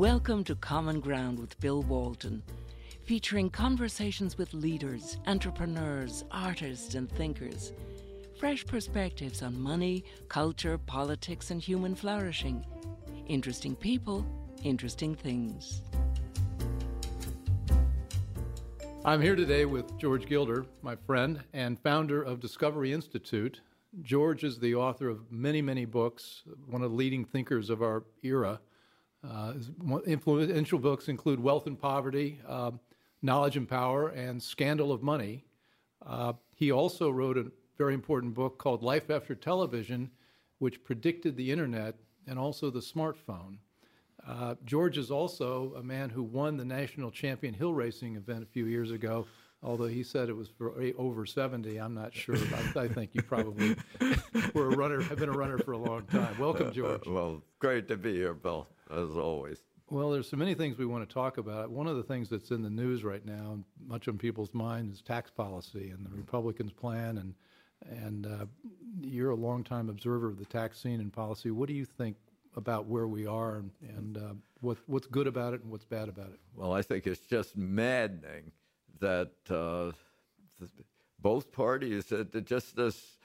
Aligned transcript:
Welcome 0.00 0.44
to 0.44 0.54
Common 0.54 1.00
Ground 1.00 1.38
with 1.38 1.60
Bill 1.60 1.82
Walton, 1.82 2.42
featuring 3.04 3.50
conversations 3.50 4.38
with 4.38 4.54
leaders, 4.54 5.18
entrepreneurs, 5.26 6.24
artists, 6.30 6.94
and 6.94 7.06
thinkers. 7.12 7.74
Fresh 8.38 8.64
perspectives 8.64 9.42
on 9.42 9.60
money, 9.60 10.02
culture, 10.28 10.78
politics, 10.78 11.50
and 11.50 11.60
human 11.60 11.94
flourishing. 11.94 12.64
Interesting 13.26 13.76
people, 13.76 14.24
interesting 14.64 15.14
things. 15.14 15.82
I'm 19.04 19.20
here 19.20 19.36
today 19.36 19.66
with 19.66 19.98
George 19.98 20.24
Gilder, 20.24 20.64
my 20.80 20.96
friend 20.96 21.42
and 21.52 21.78
founder 21.78 22.22
of 22.22 22.40
Discovery 22.40 22.94
Institute. 22.94 23.60
George 24.00 24.44
is 24.44 24.58
the 24.58 24.76
author 24.76 25.10
of 25.10 25.30
many, 25.30 25.60
many 25.60 25.84
books, 25.84 26.44
one 26.68 26.80
of 26.80 26.90
the 26.90 26.96
leading 26.96 27.26
thinkers 27.26 27.68
of 27.68 27.82
our 27.82 28.04
era. 28.22 28.60
Uh, 29.28 29.54
influential 30.06 30.78
books 30.78 31.08
include 31.08 31.40
Wealth 31.40 31.66
and 31.66 31.78
Poverty, 31.78 32.40
uh, 32.46 32.70
Knowledge 33.22 33.56
and 33.56 33.68
Power, 33.68 34.08
and 34.08 34.42
Scandal 34.42 34.92
of 34.92 35.02
Money. 35.02 35.44
Uh, 36.04 36.32
he 36.54 36.72
also 36.72 37.10
wrote 37.10 37.36
a 37.36 37.46
very 37.76 37.94
important 37.94 38.34
book 38.34 38.58
called 38.58 38.82
Life 38.82 39.10
After 39.10 39.34
Television, 39.34 40.10
which 40.58 40.82
predicted 40.84 41.36
the 41.36 41.50
internet 41.50 41.96
and 42.26 42.38
also 42.38 42.70
the 42.70 42.80
smartphone. 42.80 43.58
Uh, 44.26 44.54
George 44.64 44.98
is 44.98 45.10
also 45.10 45.74
a 45.76 45.82
man 45.82 46.10
who 46.10 46.22
won 46.22 46.56
the 46.56 46.64
national 46.64 47.10
champion 47.10 47.54
hill 47.54 47.74
racing 47.74 48.16
event 48.16 48.42
a 48.42 48.46
few 48.46 48.66
years 48.66 48.90
ago. 48.90 49.26
Although 49.62 49.88
he 49.88 50.02
said 50.02 50.30
it 50.30 50.36
was 50.36 50.48
for 50.48 50.72
over 50.96 51.26
70, 51.26 51.76
I'm 51.78 51.92
not 51.92 52.14
sure. 52.14 52.36
I, 52.36 52.80
I, 52.80 52.88
think 52.88 53.10
you 53.12 53.20
probably 53.20 53.76
were 54.54 54.68
a 54.68 54.76
runner, 54.76 55.02
have 55.02 55.18
been 55.18 55.28
a 55.28 55.32
runner 55.32 55.58
for 55.58 55.72
a 55.72 55.78
long 55.78 56.04
time. 56.06 56.38
Welcome, 56.38 56.68
uh, 56.68 56.70
George. 56.70 57.06
Well, 57.06 57.42
great 57.58 57.86
to 57.88 57.96
be 57.98 58.14
here, 58.14 58.32
Bill, 58.32 58.66
as 58.92 59.16
always. 59.16 59.58
Well, 59.88 60.10
there's 60.10 60.28
so 60.28 60.36
many 60.36 60.54
things 60.54 60.78
we 60.78 60.86
want 60.86 61.08
to 61.08 61.12
talk 61.12 61.38
about. 61.38 61.70
One 61.70 61.88
of 61.88 61.96
the 61.96 62.02
things 62.02 62.28
that's 62.28 62.50
in 62.52 62.62
the 62.62 62.70
news 62.70 63.02
right 63.02 63.24
now, 63.24 63.58
much 63.84 64.06
on 64.06 64.18
people's 64.18 64.54
mind, 64.54 64.92
is 64.92 65.02
tax 65.02 65.30
policy 65.30 65.90
and 65.90 66.06
the 66.06 66.10
Republicans' 66.10 66.72
plan. 66.72 67.18
And 67.18 67.34
and 67.88 68.26
uh, 68.26 68.46
you're 69.00 69.30
a 69.30 69.36
longtime 69.36 69.88
observer 69.88 70.28
of 70.28 70.38
the 70.38 70.44
tax 70.44 70.78
scene 70.78 71.00
and 71.00 71.12
policy. 71.12 71.50
What 71.50 71.68
do 71.68 71.74
you 71.74 71.84
think 71.84 72.16
about 72.56 72.86
where 72.86 73.06
we 73.06 73.26
are 73.26 73.56
and, 73.56 73.70
and 73.96 74.16
uh, 74.16 74.34
what, 74.60 74.78
what's 74.86 75.06
good 75.06 75.26
about 75.26 75.54
it 75.54 75.62
and 75.62 75.70
what's 75.70 75.84
bad 75.84 76.08
about 76.08 76.28
it? 76.28 76.40
Well, 76.54 76.72
I 76.72 76.82
think 76.82 77.06
it's 77.06 77.26
just 77.26 77.56
maddening 77.56 78.52
that 78.98 79.30
uh, 79.48 79.92
both 81.18 81.52
parties 81.52 82.10
had 82.10 82.44
just 82.44 82.76
this 82.76 83.18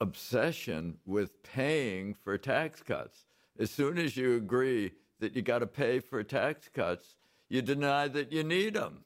obsession 0.00 0.98
with 1.04 1.42
paying 1.42 2.14
for 2.14 2.38
tax 2.38 2.82
cuts. 2.82 3.26
As 3.58 3.70
soon 3.70 3.98
as 3.98 4.16
you 4.16 4.36
agree 4.36 4.92
that 5.20 5.36
you 5.36 5.42
got 5.42 5.60
to 5.60 5.66
pay 5.66 6.00
for 6.00 6.22
tax 6.22 6.68
cuts, 6.72 7.16
you 7.48 7.62
deny 7.62 8.08
that 8.08 8.32
you 8.32 8.42
need 8.42 8.74
them. 8.74 9.04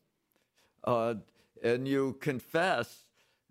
Uh, 0.84 1.14
and 1.62 1.86
you 1.86 2.14
confess 2.20 3.04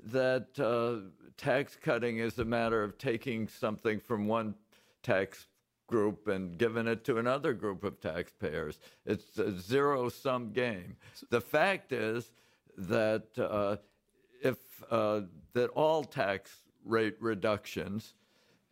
that 0.04 0.48
uh, 0.60 1.10
tax 1.38 1.76
cutting 1.76 2.18
is 2.18 2.40
a 2.40 2.46
matter 2.46 2.84
of 2.84 2.98
taking 2.98 3.48
something 3.48 4.00
from 4.00 4.28
one 4.28 4.56
tax 5.04 5.48
group 5.88 6.28
and 6.28 6.58
giving 6.58 6.88
it 6.88 7.04
to 7.06 7.18
another 7.18 7.54
group 7.54 7.84
of 7.84 8.00
taxpayers. 8.00 8.80
It's 9.06 9.38
a 9.38 9.58
zero 9.60 10.10
sum 10.10 10.52
game. 10.52 10.98
The 11.30 11.42
fact 11.42 11.92
is 11.92 12.32
that 12.78 13.28
uh, 13.38 13.78
if 14.44 14.58
uh, 14.92 15.22
that 15.54 15.70
all 15.70 16.04
tax 16.04 16.52
rate 16.86 17.16
reductions 17.20 18.14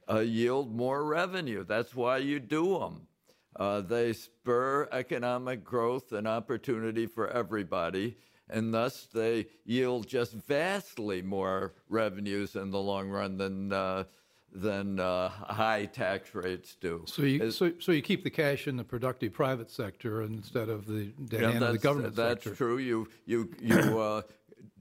uh, 0.10 0.20
yield 0.20 0.76
more 0.76 1.04
revenue. 1.04 1.64
That's 1.64 1.96
why 1.96 2.18
you 2.18 2.40
do 2.40 2.80
them. 2.80 3.08
Uh, 3.56 3.82
they 3.82 4.12
spur 4.14 4.88
economic 4.92 5.64
growth 5.64 6.12
and 6.12 6.28
opportunity 6.28 7.06
for 7.06 7.30
everybody, 7.30 8.18
and 8.50 8.74
thus 8.74 9.08
they 9.14 9.48
yield 9.64 10.08
just 10.08 10.34
vastly 10.34 11.22
more 11.22 11.74
revenues 11.88 12.56
in 12.56 12.70
the 12.70 12.80
long 12.80 13.10
run 13.10 13.38
than 13.38 13.72
uh, 13.72 14.04
than 14.52 15.00
uh, 15.00 15.30
high 15.30 15.86
tax 15.86 16.36
rates 16.36 16.76
do. 16.80 17.04
So 17.08 17.22
you, 17.24 17.52
so, 17.52 17.72
so 17.80 17.92
you 17.92 18.02
keep 18.02 18.24
the 18.24 18.30
cash 18.30 18.68
in 18.68 18.78
the 18.78 18.84
productive 18.84 19.34
private 19.34 19.70
sector 19.70 20.22
instead 20.22 20.70
of 20.70 20.86
the 20.86 21.14
dead 21.26 21.42
yeah, 21.42 21.64
of 21.64 21.72
the 21.74 21.78
government 21.78 22.16
that's 22.16 22.44
sector. 22.44 22.56
true. 22.56 22.78
You 22.78 23.08
you 23.26 23.50
you 23.62 24.00
uh, 24.00 24.22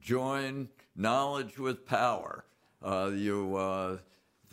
join 0.00 0.68
knowledge 0.96 1.58
with 1.58 1.86
power. 1.86 2.44
Uh, 2.82 3.12
you. 3.14 3.56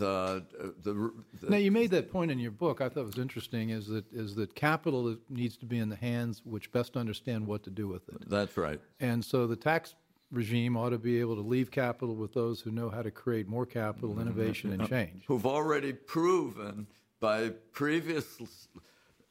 Uh, 0.01 0.41
the, 0.51 0.73
the, 0.83 1.13
the, 1.41 1.49
now 1.49 1.57
you 1.57 1.71
made 1.71 1.91
that 1.91 2.11
point 2.11 2.31
in 2.31 2.39
your 2.39 2.51
book. 2.51 2.81
I 2.81 2.89
thought 2.89 3.05
was 3.05 3.17
interesting. 3.17 3.69
Is 3.69 3.87
that 3.87 4.05
is 4.11 4.35
that 4.35 4.55
capital 4.55 5.15
needs 5.29 5.57
to 5.57 5.65
be 5.65 5.79
in 5.79 5.89
the 5.89 5.95
hands 5.95 6.41
which 6.45 6.71
best 6.71 6.97
understand 6.97 7.47
what 7.47 7.63
to 7.63 7.69
do 7.69 7.87
with 7.87 8.07
it. 8.09 8.29
That's 8.29 8.57
right. 8.57 8.79
And 8.99 9.23
so 9.23 9.47
the 9.47 9.55
tax 9.55 9.95
regime 10.31 10.77
ought 10.77 10.89
to 10.89 10.97
be 10.97 11.19
able 11.19 11.35
to 11.35 11.41
leave 11.41 11.71
capital 11.71 12.15
with 12.15 12.33
those 12.33 12.61
who 12.61 12.71
know 12.71 12.89
how 12.89 13.01
to 13.01 13.11
create 13.11 13.47
more 13.47 13.65
capital, 13.65 14.19
innovation, 14.19 14.71
and 14.71 14.87
change. 14.87 15.23
Who've 15.27 15.45
already 15.45 15.93
proven 15.93 16.87
by 17.19 17.49
previous 17.71 18.25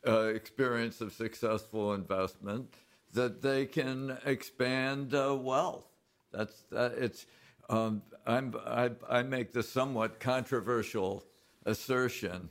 uh, 0.06 0.26
experience 0.34 1.00
of 1.00 1.12
successful 1.12 1.94
investment 1.94 2.74
that 3.12 3.42
they 3.42 3.66
can 3.66 4.18
expand 4.24 5.14
uh, 5.14 5.34
wealth. 5.34 5.84
That's 6.32 6.64
uh, 6.74 6.90
it's. 6.96 7.26
Um, 7.70 8.02
i 8.26 8.90
I 9.08 9.22
make 9.22 9.52
the 9.52 9.62
somewhat 9.62 10.20
controversial 10.20 11.24
assertion 11.64 12.50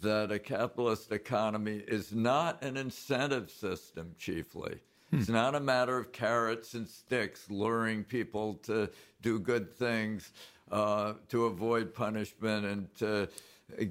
that 0.00 0.30
a 0.30 0.38
capitalist 0.38 1.12
economy 1.12 1.82
is 1.86 2.12
not 2.12 2.62
an 2.62 2.76
incentive 2.76 3.50
system 3.50 4.14
chiefly. 4.18 4.80
Hmm. 5.10 5.18
It's 5.18 5.28
not 5.28 5.54
a 5.54 5.60
matter 5.60 5.98
of 5.98 6.12
carrots 6.12 6.74
and 6.74 6.88
sticks 6.88 7.50
luring 7.50 8.04
people 8.04 8.54
to 8.64 8.90
do 9.22 9.38
good 9.38 9.72
things, 9.72 10.32
uh, 10.70 11.14
to 11.28 11.46
avoid 11.46 11.94
punishment, 11.94 12.66
and 12.66 12.94
to 12.96 13.28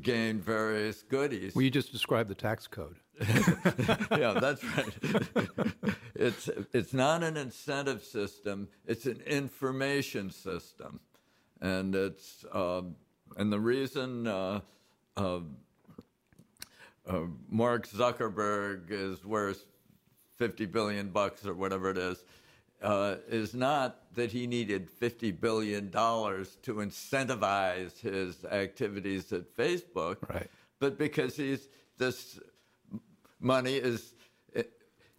gain 0.01 0.39
various 0.39 1.03
goodies. 1.03 1.55
Well, 1.55 1.63
you 1.63 1.71
just 1.71 1.91
described 1.91 2.29
the 2.29 2.35
tax 2.35 2.67
code. 2.67 2.97
yeah, 4.11 4.37
that's 4.39 4.63
right. 4.63 5.73
it's 6.15 6.49
it's 6.73 6.93
not 6.93 7.23
an 7.23 7.37
incentive 7.37 8.03
system; 8.03 8.67
it's 8.85 9.05
an 9.05 9.21
information 9.25 10.31
system, 10.31 10.99
and 11.61 11.95
it's 11.95 12.45
um, 12.51 12.95
and 13.37 13.51
the 13.51 13.59
reason. 13.59 14.27
Uh, 14.27 14.59
uh, 15.17 15.39
uh, 17.07 17.21
Mark 17.49 17.87
Zuckerberg 17.87 18.89
is 18.89 19.23
worth 19.23 19.63
50 20.37 20.65
billion 20.65 21.09
bucks 21.09 21.45
or 21.45 21.53
whatever 21.53 21.91
it 21.91 21.97
is, 21.97 22.23
uh, 22.81 23.15
is 23.27 23.53
not 23.53 24.13
that 24.15 24.31
he 24.31 24.47
needed 24.47 24.89
50 24.89 25.31
billion 25.31 25.89
dollars 25.89 26.57
to 26.63 26.75
incentivize 26.75 27.99
his 27.99 28.43
activities 28.45 29.31
at 29.31 29.55
Facebook, 29.55 30.17
right. 30.29 30.49
but 30.79 30.97
because 30.97 31.35
he's 31.35 31.67
this 31.97 32.39
money 33.39 33.75
is 33.75 34.13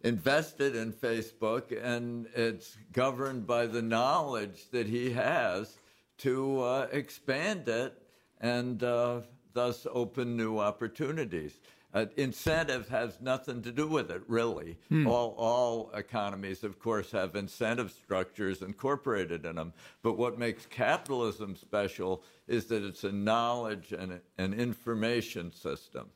invested 0.01 0.75
in 0.75 0.93
Facebook 0.93 1.71
and 1.83 2.27
it's 2.35 2.77
governed 2.93 3.47
by 3.47 3.65
the 3.65 3.81
knowledge 3.81 4.69
that 4.71 4.87
he 4.87 5.11
has 5.11 5.77
to 6.17 6.61
uh, 6.61 6.87
expand 6.91 7.67
it 7.67 8.01
and 8.39 8.83
uh, 8.83 9.21
thus 9.53 9.87
open 9.91 10.37
new 10.37 10.59
opportunities. 10.59 11.59
Uh, 11.93 12.05
incentive 12.17 12.87
has 12.89 13.19
nothing 13.21 13.61
to 13.61 13.71
do 13.71 13.87
with 13.87 14.11
it, 14.11 14.21
really. 14.27 14.77
Hmm. 14.89 15.07
All, 15.07 15.33
all 15.37 15.91
economies, 15.95 16.63
of 16.63 16.79
course, 16.79 17.11
have 17.11 17.35
incentive 17.35 17.91
structures 17.91 18.61
incorporated 18.61 19.45
in 19.45 19.55
them. 19.55 19.73
But 20.03 20.17
what 20.17 20.37
makes 20.37 20.65
capitalism 20.65 21.55
special 21.55 22.23
is 22.47 22.65
that 22.65 22.83
it's 22.83 23.03
a 23.03 23.11
knowledge 23.11 23.93
and 23.93 24.19
an 24.37 24.53
information 24.53 25.51
system. 25.51 26.09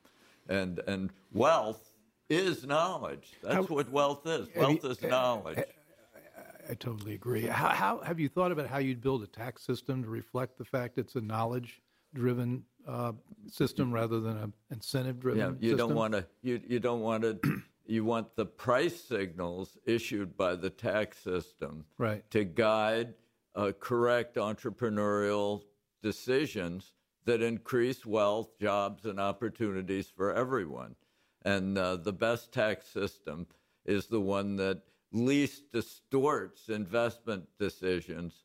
And, 0.49 0.81
and 0.87 1.09
wealth 1.31 1.90
is 2.31 2.65
knowledge. 2.65 3.33
That's 3.43 3.55
how, 3.55 3.63
what 3.63 3.91
wealth 3.91 4.25
is. 4.25 4.47
Wealth 4.55 4.83
you, 4.83 4.89
is 4.89 5.01
knowledge. 5.01 5.57
I, 5.57 5.61
I, 5.61 6.71
I 6.71 6.73
totally 6.75 7.13
agree. 7.13 7.45
How, 7.45 7.69
how, 7.69 7.99
have 7.99 8.19
you 8.19 8.29
thought 8.29 8.51
about 8.51 8.67
how 8.67 8.77
you'd 8.77 9.01
build 9.01 9.23
a 9.23 9.27
tax 9.27 9.63
system 9.63 10.03
to 10.03 10.09
reflect 10.09 10.57
the 10.57 10.65
fact 10.65 10.97
it's 10.97 11.15
a 11.15 11.21
knowledge 11.21 11.81
driven 12.13 12.63
uh, 12.87 13.11
system 13.47 13.91
rather 13.91 14.19
than 14.19 14.37
an 14.37 14.53
incentive 14.71 15.19
driven 15.19 15.39
yeah, 15.39 15.51
you 15.59 15.71
system? 15.71 15.89
don't 15.89 15.95
want 15.95 16.13
to 16.13 16.25
you, 16.41 16.61
you 16.67 16.79
don't 16.79 17.01
want 17.01 17.23
to 17.43 17.61
you 17.85 18.05
want 18.05 18.35
the 18.35 18.45
price 18.45 19.01
signals 19.01 19.77
issued 19.85 20.37
by 20.37 20.55
the 20.55 20.69
tax 20.69 21.17
system 21.17 21.85
right. 21.97 22.29
to 22.31 22.43
guide 22.45 23.13
uh, 23.55 23.71
correct 23.79 24.37
entrepreneurial 24.37 25.63
decisions 26.01 26.93
that 27.25 27.41
increase 27.41 28.05
wealth, 28.05 28.57
jobs, 28.59 29.05
and 29.05 29.19
opportunities 29.19 30.09
for 30.09 30.33
everyone. 30.33 30.95
And 31.43 31.77
uh, 31.77 31.95
the 31.97 32.13
best 32.13 32.51
tax 32.51 32.87
system 32.87 33.47
is 33.85 34.07
the 34.07 34.21
one 34.21 34.55
that 34.57 34.81
least 35.11 35.71
distorts 35.71 36.69
investment 36.69 37.47
decisions. 37.59 38.43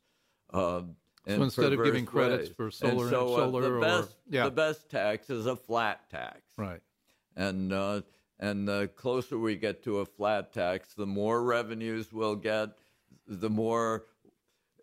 Uh, 0.51 0.81
so 1.27 1.43
instead 1.43 1.73
of 1.73 1.83
giving 1.83 2.05
credits 2.05 2.49
ways. 2.49 2.55
for 2.55 2.71
solar, 2.71 3.03
and 3.03 3.09
so, 3.09 3.33
uh, 3.33 3.37
solar 3.37 3.73
the 3.75 3.81
best, 3.81 4.11
or 4.11 4.15
yeah. 4.29 4.43
the 4.45 4.51
best 4.51 4.89
tax 4.89 5.29
is 5.29 5.45
a 5.45 5.55
flat 5.55 6.09
tax. 6.09 6.41
Right. 6.57 6.81
And 7.35 7.73
uh, 7.73 8.01
And 8.39 8.67
the 8.67 8.89
closer 8.95 9.37
we 9.37 9.55
get 9.55 9.83
to 9.83 9.99
a 9.99 10.05
flat 10.05 10.53
tax, 10.53 10.93
the 10.93 11.05
more 11.05 11.43
revenues 11.43 12.13
we'll 12.13 12.35
get, 12.35 12.69
the 13.27 13.49
more 13.49 14.05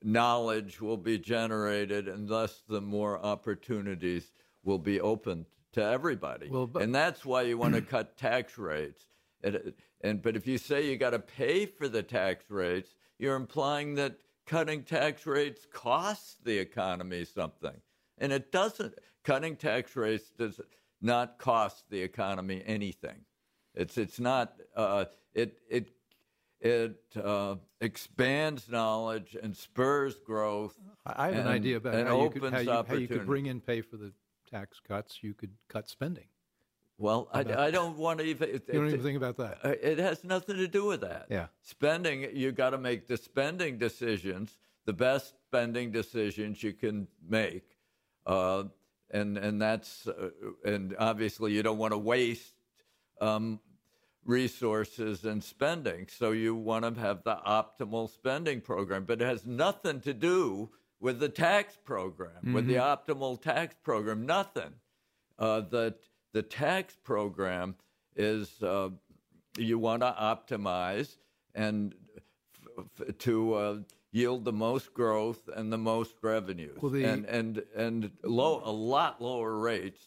knowledge 0.02 0.81
will 0.81 0.96
be 0.96 1.19
generated, 1.19 2.08
and 2.08 2.28
thus 2.28 2.62
the 2.69 2.81
more 2.81 3.19
opportunities 3.25 4.32
will 4.64 4.78
be 4.78 5.00
open 5.00 5.46
to 5.74 5.84
everybody. 5.84 6.48
Well, 6.48 6.66
but- 6.66 6.82
and 6.82 6.94
that's 6.94 7.24
why 7.24 7.42
you 7.42 7.58
want 7.58 7.74
to 7.76 7.82
cut 7.82 8.16
tax 8.16 8.58
rates. 8.58 9.06
It, 9.42 9.76
and 10.00 10.22
but 10.22 10.36
if 10.36 10.46
you 10.46 10.58
say 10.58 10.88
you 10.88 10.96
got 10.96 11.10
to 11.10 11.18
pay 11.18 11.66
for 11.66 11.88
the 11.88 12.02
tax 12.02 12.50
rates, 12.50 12.94
you're 13.18 13.36
implying 13.36 13.94
that 13.96 14.16
cutting 14.46 14.82
tax 14.82 15.26
rates 15.26 15.66
costs 15.70 16.36
the 16.42 16.58
economy 16.58 17.24
something, 17.24 17.76
and 18.18 18.32
it 18.32 18.50
doesn't. 18.50 18.94
Cutting 19.22 19.56
tax 19.56 19.96
rates 19.96 20.30
does 20.38 20.60
not 21.00 21.38
cost 21.38 21.84
the 21.90 22.02
economy 22.02 22.62
anything. 22.66 23.24
It's 23.74 23.98
it's 23.98 24.18
not. 24.18 24.54
Uh, 24.74 25.06
it 25.34 25.58
it 25.68 25.90
it 26.60 27.02
uh, 27.22 27.56
expands 27.80 28.70
knowledge 28.70 29.36
and 29.40 29.54
spurs 29.54 30.18
growth. 30.24 30.78
I 31.04 31.26
have 31.26 31.34
an 31.36 31.46
idea 31.48 31.76
about 31.76 31.94
how 32.06 32.22
you, 32.22 32.30
could, 32.30 32.52
how, 32.52 32.58
you, 32.60 32.70
how 32.70 32.94
you 32.94 33.08
could 33.08 33.26
bring 33.26 33.46
in 33.46 33.60
pay 33.60 33.82
for 33.82 33.98
the 33.98 34.12
tax 34.54 34.80
cuts. 34.86 35.18
You 35.22 35.34
could 35.34 35.50
cut 35.68 35.88
spending. 35.88 36.26
Well, 36.96 37.28
I, 37.32 37.40
I 37.40 37.70
don't 37.72 37.96
want 37.98 38.20
to 38.20 38.24
even. 38.24 38.48
It, 38.50 38.62
You 38.68 38.74
don't 38.74 38.86
it- 38.86 38.92
even 38.94 39.02
think 39.02 39.16
about 39.16 39.36
that. 39.38 39.58
Uh, 39.64 39.74
It 39.92 39.98
has 39.98 40.22
nothing 40.24 40.56
to 40.56 40.68
do 40.68 40.84
with 40.86 41.00
that. 41.00 41.26
Yeah. 41.28 41.46
Spending, 41.60 42.36
you 42.36 42.52
got 42.52 42.70
to 42.70 42.78
make 42.78 43.08
the 43.08 43.16
spending 43.16 43.78
decisions, 43.78 44.56
the 44.84 44.92
best 44.92 45.34
spending 45.48 45.90
decisions 45.90 46.62
you 46.62 46.72
can 46.72 47.08
make. 47.28 47.64
Uh, 48.26 48.64
and 49.10 49.36
and 49.36 49.60
that's 49.60 50.06
uh, 50.08 50.30
and 50.64 50.94
obviously 50.98 51.52
you 51.52 51.62
don't 51.62 51.78
want 51.78 51.92
to 51.92 51.98
waste 51.98 52.54
um, 53.20 53.60
resources 54.24 55.24
and 55.24 55.42
spending. 55.44 56.06
So 56.08 56.32
you 56.32 56.54
want 56.54 56.84
to 56.94 57.00
have 57.00 57.22
the 57.24 57.36
optimal 57.46 58.08
spending 58.08 58.60
program, 58.60 59.04
but 59.04 59.20
it 59.20 59.26
has 59.26 59.44
nothing 59.46 60.00
to 60.02 60.14
do 60.14 60.70
with 61.04 61.20
the 61.20 61.28
tax 61.28 61.76
program, 61.84 62.54
with 62.54 62.66
the 62.66 62.76
optimal 62.76 63.40
tax 63.40 63.76
program. 63.82 64.24
Nothing. 64.24 64.72
Uh, 65.38 65.60
the 65.60 65.94
the 66.32 66.42
tax 66.42 66.96
program 67.04 67.74
is 68.16 68.62
uh, 68.62 68.88
you 69.58 69.78
want 69.78 70.00
to 70.02 70.14
optimize 70.18 71.16
and 71.54 71.94
f- 72.78 72.84
f- 73.08 73.18
to 73.18 73.54
uh, 73.54 73.76
yield 74.12 74.44
the 74.44 74.52
most 74.52 74.94
growth 74.94 75.48
and 75.54 75.70
the 75.72 75.78
most 75.78 76.14
revenues, 76.22 76.78
Well, 76.80 76.90
the- 76.90 77.04
and 77.04 77.26
and 77.26 77.62
and 77.76 78.10
low 78.22 78.62
a 78.64 78.72
lot 78.72 79.20
lower 79.20 79.56
rates 79.58 80.00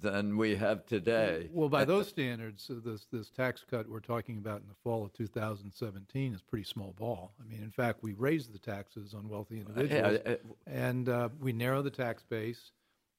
than 0.00 0.36
we 0.36 0.54
have 0.56 0.86
today. 0.86 1.48
Well, 1.52 1.68
by 1.68 1.84
those 1.84 2.08
standards, 2.08 2.70
uh, 2.70 2.74
this 2.84 3.06
this 3.10 3.30
tax 3.30 3.64
cut 3.68 3.88
we're 3.88 4.00
talking 4.00 4.38
about 4.38 4.60
in 4.62 4.68
the 4.68 4.74
fall 4.84 5.04
of 5.04 5.12
2017 5.12 6.34
is 6.34 6.42
pretty 6.42 6.64
small 6.64 6.92
ball. 6.98 7.32
I 7.40 7.44
mean, 7.48 7.62
in 7.62 7.70
fact, 7.70 8.02
we 8.02 8.14
raised 8.14 8.52
the 8.52 8.58
taxes 8.58 9.14
on 9.14 9.28
wealthy 9.28 9.60
individuals, 9.60 10.20
I- 10.26 10.30
I- 10.32 10.38
and 10.66 11.08
uh, 11.08 11.28
we 11.40 11.52
narrow 11.52 11.82
the 11.82 11.90
tax 11.90 12.22
base, 12.24 12.72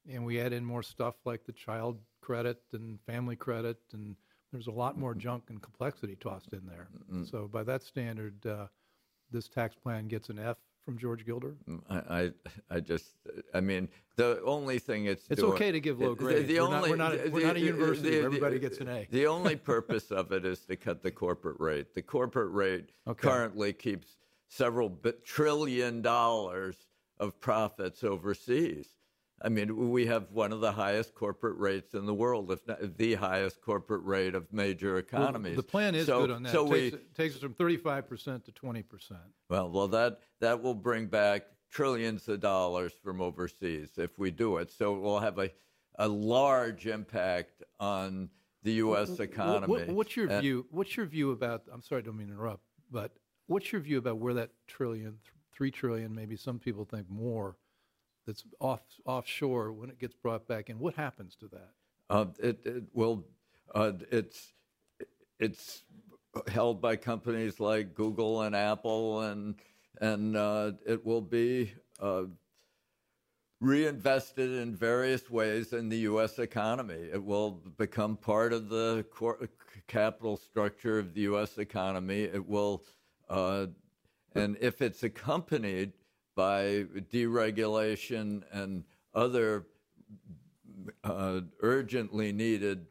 and 0.08 0.24
we 0.24 0.40
add 0.40 0.52
in 0.52 0.64
more 0.64 0.82
stuff 0.82 1.16
like 1.24 1.44
the 1.44 1.52
child 1.52 1.98
credit 2.22 2.62
and 2.72 2.98
family 3.02 3.36
credit, 3.36 3.78
and 3.92 4.16
there's 4.52 4.66
a 4.66 4.72
lot 4.72 4.98
more 4.98 5.14
junk 5.14 5.44
and 5.50 5.60
complexity 5.62 6.16
tossed 6.16 6.52
in 6.52 6.66
there. 6.66 6.88
So, 7.26 7.46
by 7.48 7.62
that 7.64 7.82
standard, 7.82 8.44
uh, 8.46 8.66
this 9.30 9.48
tax 9.48 9.76
plan 9.76 10.08
gets 10.08 10.28
an 10.28 10.38
F 10.38 10.56
from 10.84 10.98
George 10.98 11.24
Gilder. 11.26 11.54
Mm, 11.68 11.80
I, 11.88 12.20
I, 12.22 12.32
I 12.76 12.80
just, 12.80 13.12
I 13.54 13.60
mean, 13.60 13.88
the 14.16 14.40
only 14.44 14.78
thing 14.78 15.06
it's 15.06 15.24
It's 15.30 15.40
doing, 15.40 15.52
okay 15.54 15.72
to 15.72 15.80
give 15.80 16.00
low 16.00 16.10
the- 16.10 16.16
grades. 16.16 16.48
The, 16.48 16.54
We're 16.60 16.68
not- 16.68 16.72
only, 16.76 16.90
we're 16.90 16.96
not 16.96 17.14
a- 17.14 17.28
we're 17.30 17.46
not 17.46 17.56
a 17.56 17.60
university 17.60 18.10
the- 18.10 18.16
where 18.18 18.26
everybody 18.26 18.58
gets 18.58 18.78
an 18.78 18.88
A. 18.88 19.06
The 19.10 19.26
only 19.26 19.56
purpose 19.56 20.10
of 20.10 20.32
it 20.32 20.44
is 20.44 20.60
to 20.66 20.76
cut 20.76 21.02
the 21.02 21.10
corporate 21.10 21.60
rate. 21.60 21.94
The 21.94 22.02
corporate 22.02 22.52
rate 22.52 22.90
Okay. 23.06 23.28
currently 23.28 23.72
keeps 23.72 24.16
several 24.48 24.98
trillion 25.24 26.02
dollars 26.02 26.76
of 27.18 27.38
profits 27.40 28.02
overseas. 28.02 28.88
I 29.42 29.48
mean, 29.48 29.90
we 29.90 30.06
have 30.06 30.30
one 30.32 30.52
of 30.52 30.60
the 30.60 30.72
highest 30.72 31.14
corporate 31.14 31.56
rates 31.58 31.94
in 31.94 32.04
the 32.04 32.12
world, 32.14 32.52
if 32.52 32.66
not 32.66 32.98
the 32.98 33.14
highest 33.14 33.62
corporate 33.62 34.04
rate 34.04 34.34
of 34.34 34.52
major 34.52 34.90
Well, 34.92 34.98
economies. 34.98 35.56
the 35.56 35.62
plan 35.62 35.94
is 35.94 36.06
So- 36.06 36.20
good 36.20 36.30
on 36.30 36.42
that. 36.42 36.52
So 36.52 36.66
it 36.66 36.70
we, 36.70 36.90
takes, 36.90 36.96
it 37.02 37.14
takes 37.14 37.34
us 37.36 37.40
from 37.40 37.54
35% 37.54 38.44
to 38.44 38.52
20%. 38.52 39.16
well, 39.48 39.70
well, 39.70 39.88
that 39.88 40.20
that 40.40 40.62
will 40.62 40.74
bring 40.74 41.06
back 41.06 41.46
trillions 41.70 42.28
of 42.28 42.40
dollars 42.40 42.92
from 42.92 43.20
overseas 43.22 43.96
if 43.96 44.18
we 44.18 44.30
do 44.30 44.58
it. 44.58 44.70
So 44.70 44.98
we'll 44.98 45.20
have 45.20 45.38
a 45.38 45.50
a 45.98 46.08
large 46.08 46.86
impact 46.86 47.62
on 47.78 48.30
the 48.62 48.72
U.S. 48.74 49.18
economy. 49.20 49.66
What, 49.72 49.88
what's 49.88 50.16
your 50.16 50.28
And- 50.30 50.40
view? 50.42 50.66
What's 50.70 50.96
your 50.96 51.06
view 51.06 51.30
about? 51.32 51.62
I'm 51.72 51.82
sorry, 51.82 52.02
I 52.02 52.04
don't 52.04 52.16
mean 52.16 52.28
to 52.28 52.34
interrupt, 52.34 52.62
but 52.90 53.16
what's 53.48 53.70
your 53.72 53.80
view 53.82 53.98
about 53.98 54.18
where 54.18 54.32
that 54.34 54.50
trillion, 54.66 55.12
th- 55.12 55.34
three 55.52 55.70
trillion, 55.70 56.14
maybe 56.14 56.36
some 56.36 56.58
people 56.58 56.84
think 56.86 57.10
more, 57.10 57.56
that's 58.30 58.44
off 58.60 58.80
offshore 59.04 59.72
when 59.72 59.90
it 59.90 59.98
gets 59.98 60.14
brought 60.14 60.46
back 60.46 60.70
in? 60.70 60.78
What 60.78 60.94
happens 60.94 61.34
to 61.40 61.48
that? 61.48 61.70
Uh, 62.08 62.26
it, 62.38 62.60
it. 62.64 62.84
Uh, 63.74 63.92
it's 64.12 64.52
it's 65.40 65.82
held 66.46 66.80
by 66.80 66.94
companies 66.94 67.58
like 67.58 67.94
Google 67.94 68.42
and 68.42 68.54
Apple, 68.54 69.22
and 69.22 69.56
and 70.00 70.36
uh, 70.36 70.72
it 70.86 71.04
will 71.04 71.20
be 71.20 71.72
uh, 71.98 72.24
reinvested 73.60 74.52
in 74.52 74.76
various 74.76 75.28
ways 75.28 75.72
in 75.72 75.88
the 75.88 75.98
U.S. 75.98 76.38
economy. 76.38 77.08
It 77.12 77.24
will 77.24 77.62
become 77.78 78.16
part 78.16 78.52
of 78.52 78.68
the 78.68 79.04
cor- 79.10 79.48
capital 79.88 80.36
structure 80.36 81.00
of 81.00 81.14
the 81.14 81.22
U.S. 81.22 81.58
economy. 81.58 82.22
It 82.22 82.48
will, 82.48 82.84
uh, 83.28 83.66
and 84.36 84.56
if 84.60 84.80
it's 84.82 85.02
accompanied 85.02 85.94
by 86.40 86.86
deregulation 87.12 88.42
and 88.50 88.82
other 89.14 89.66
uh, 91.04 91.42
urgently 91.60 92.32
needed 92.32 92.86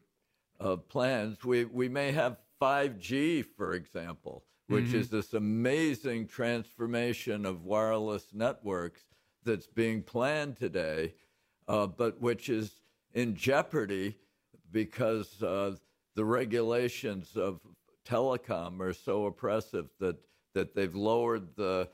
uh, 0.60 0.76
plans. 0.76 1.44
We, 1.44 1.64
we 1.64 1.88
may 1.88 2.12
have 2.12 2.36
5G, 2.62 3.44
for 3.56 3.72
example, 3.74 4.44
which 4.68 4.94
is 4.94 5.08
this 5.08 5.34
amazing 5.34 6.28
transformation 6.28 7.44
of 7.44 7.64
wireless 7.64 8.26
networks 8.32 9.02
that's 9.44 9.66
being 9.66 10.00
planned 10.00 10.56
today, 10.56 11.14
uh, 11.66 11.88
but 11.88 12.20
which 12.20 12.48
is 12.48 12.82
in 13.14 13.34
jeopardy 13.34 14.16
because 14.70 15.42
uh, 15.42 15.74
the 16.14 16.24
regulations 16.24 17.32
of 17.34 17.58
telecom 18.06 18.78
are 18.78 18.92
so 18.92 19.26
oppressive 19.26 19.88
that, 19.98 20.18
that 20.54 20.76
they've 20.76 20.94
lowered 20.94 21.56
the 21.56 21.88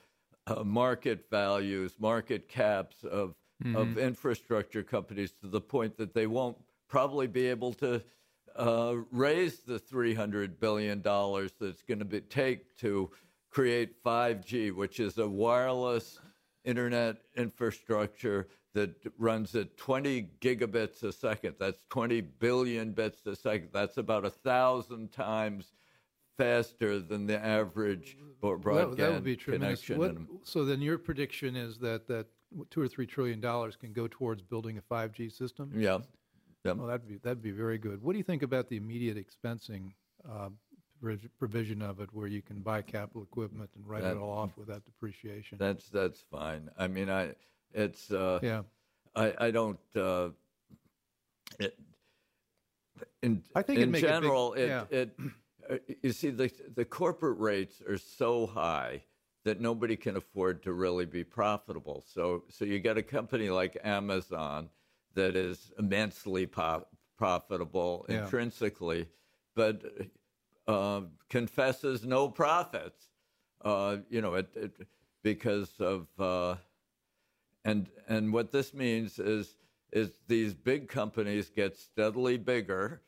uh, 0.46 0.62
market 0.62 1.26
values, 1.30 1.94
market 1.98 2.48
caps 2.48 3.04
of 3.04 3.34
of 3.74 3.96
infrastructure 3.96 4.82
companies 4.82 5.32
to 5.32 5.46
the 5.46 5.60
point 5.60 5.96
that 5.96 6.12
they 6.12 6.26
won't 6.26 6.58
probably 6.88 7.26
be 7.26 7.46
able 7.46 7.72
to 7.72 8.02
uh, 8.54 8.96
raise 9.10 9.60
the 9.60 9.78
three 9.78 10.14
hundred 10.14 10.60
billion 10.60 11.00
dollars 11.00 11.52
that's 11.58 11.82
going 11.82 11.98
to 11.98 12.04
be 12.04 12.20
take 12.20 12.76
to 12.76 13.10
create 13.50 13.96
five 14.02 14.44
G, 14.44 14.70
which 14.70 15.00
is 15.00 15.16
a 15.18 15.26
wireless 15.26 16.20
internet 16.64 17.16
infrastructure 17.36 18.48
that 18.74 18.94
runs 19.16 19.54
at 19.54 19.74
20 19.78 20.28
gigabits 20.42 21.02
a 21.02 21.10
second. 21.10 21.54
That's 21.58 21.82
20 21.88 22.20
billion 22.20 22.92
bits 22.92 23.24
a 23.24 23.34
second. 23.34 23.70
That's 23.72 23.96
about 23.96 24.26
a 24.26 24.30
thousand 24.30 25.12
times 25.12 25.72
faster 26.36 26.98
than 26.98 27.26
the 27.26 27.38
average 27.44 28.16
bro- 28.40 28.58
broadband 28.58 28.96
that, 28.96 29.12
would 29.12 29.24
be 29.24 29.36
tremendous. 29.36 29.88
What, 29.88 30.16
so 30.42 30.64
then 30.64 30.80
your 30.80 30.98
prediction 30.98 31.56
is 31.56 31.78
that 31.78 32.06
that 32.08 32.26
two 32.70 32.80
or 32.80 32.88
three 32.88 33.06
trillion 33.06 33.40
dollars 33.40 33.76
can 33.76 33.92
go 33.92 34.06
towards 34.08 34.42
building 34.42 34.78
a 34.78 34.82
5G 34.94 35.32
system? 35.32 35.72
yeah. 35.74 35.98
Yeah. 36.64 36.72
Well, 36.72 36.88
that'd 36.88 37.06
be 37.06 37.18
that'd 37.18 37.42
be 37.42 37.52
very 37.52 37.78
good. 37.78 38.02
What 38.02 38.12
do 38.12 38.18
you 38.18 38.24
think 38.24 38.42
about 38.42 38.68
the 38.68 38.76
immediate 38.76 39.16
expensing 39.24 39.92
uh, 40.28 40.48
provision 41.38 41.80
of 41.80 42.00
it, 42.00 42.08
where 42.12 42.26
you 42.26 42.42
can 42.42 42.58
buy 42.58 42.82
capital 42.82 43.22
equipment 43.22 43.70
and 43.76 43.86
write 43.86 44.02
That- 44.02 44.16
it 44.16 44.18
all 44.18 44.32
off 44.36 44.50
without 44.56 44.84
depreciation? 44.84 45.58
That's 45.58 45.88
that's 45.90 46.24
fine. 46.28 46.68
I 46.76 46.88
mean, 46.88 47.08
I 47.08 47.34
it's 47.72 48.10
uh, 48.10 48.40
yeah, 48.42 48.62
I 49.14 49.32
I 49.38 49.50
don't. 49.52 49.78
Uh, 49.94 50.30
it, 51.60 51.78
in 53.22 53.44
I 53.54 53.62
think 53.62 53.78
in 53.78 53.92
big- 53.92 54.02
general, 54.02 54.54
it 54.54 54.66
yeah. 54.66 54.84
it 54.90 55.14
uh, 55.20 55.28
you 56.02 56.12
see 56.12 56.30
the 56.30 56.50
the 56.74 56.84
corporate 56.84 57.38
rates 57.38 57.82
are 57.88 57.98
so 57.98 58.46
high 58.46 59.02
that 59.44 59.60
nobody 59.60 59.96
can 59.96 60.16
afford 60.16 60.62
to 60.64 60.72
really 60.72 61.06
be 61.06 61.24
profitable. 61.24 62.04
So 62.06 62.44
so 62.48 62.64
you 62.64 62.78
get 62.78 62.96
a 62.96 63.02
company 63.02 63.48
like 63.50 63.78
Amazon 63.84 64.70
that 65.14 65.36
is 65.36 65.72
immensely 65.78 66.46
po- 66.46 66.86
profitable 67.16 68.04
Yeah. 68.08 68.24
intrinsically, 68.24 69.08
but 69.54 69.82
uh, 70.66 71.02
confesses 71.28 72.04
no 72.04 72.28
profits. 72.28 73.06
Uh, 73.62 73.98
you 74.10 74.20
know, 74.20 74.34
it, 74.34 74.48
it 74.54 74.72
because 75.22 75.72
of 75.80 76.06
uh, 76.18 76.56
and 77.64 77.88
and 78.08 78.32
what 78.32 78.52
this 78.52 78.74
means 78.74 79.18
is 79.18 79.56
is 79.92 80.10
these 80.26 80.54
big 80.54 80.88
companies 80.88 81.50
get 81.50 81.76
steadily 81.76 82.36
bigger. 82.36 83.00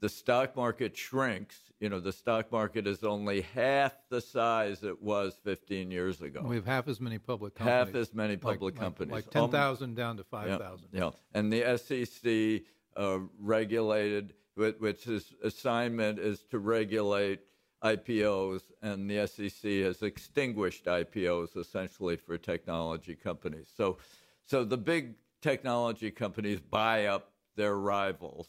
The 0.00 0.08
stock 0.08 0.54
market 0.54 0.96
shrinks, 0.96 1.58
you 1.80 1.88
know, 1.88 1.98
the 1.98 2.12
stock 2.12 2.52
market 2.52 2.86
is 2.86 3.02
only 3.02 3.40
half 3.40 3.92
the 4.10 4.20
size 4.20 4.84
it 4.84 5.02
was 5.02 5.34
15 5.42 5.90
years 5.90 6.20
ago. 6.20 6.42
We 6.44 6.56
have 6.56 6.66
half 6.66 6.88
as 6.88 7.00
many 7.00 7.18
public 7.18 7.56
companies. 7.56 7.86
Half 7.86 7.94
as 7.94 8.14
many 8.14 8.36
public 8.36 8.74
like, 8.74 8.82
companies. 8.82 9.12
Like, 9.12 9.24
like 9.26 9.50
10,000 9.50 9.96
down 9.96 10.16
to 10.18 10.24
5,000. 10.24 10.88
Yeah, 10.92 11.00
yeah, 11.00 11.10
and 11.34 11.52
the 11.52 11.78
SEC 11.78 12.62
uh, 12.96 13.18
regulated, 13.40 14.34
which 14.54 15.06
is 15.08 15.34
assignment 15.42 16.18
is 16.20 16.44
to 16.50 16.58
regulate 16.60 17.40
IPOs, 17.82 18.62
and 18.82 19.08
the 19.08 19.26
SEC 19.26 19.70
has 19.84 20.02
extinguished 20.02 20.84
IPOs 20.84 21.56
essentially 21.56 22.16
for 22.16 22.38
technology 22.38 23.14
companies. 23.14 23.68
So, 23.76 23.98
so 24.44 24.64
the 24.64 24.76
big 24.76 25.14
technology 25.42 26.10
companies 26.10 26.60
buy 26.60 27.06
up 27.06 27.32
their 27.56 27.76
rivals 27.76 28.48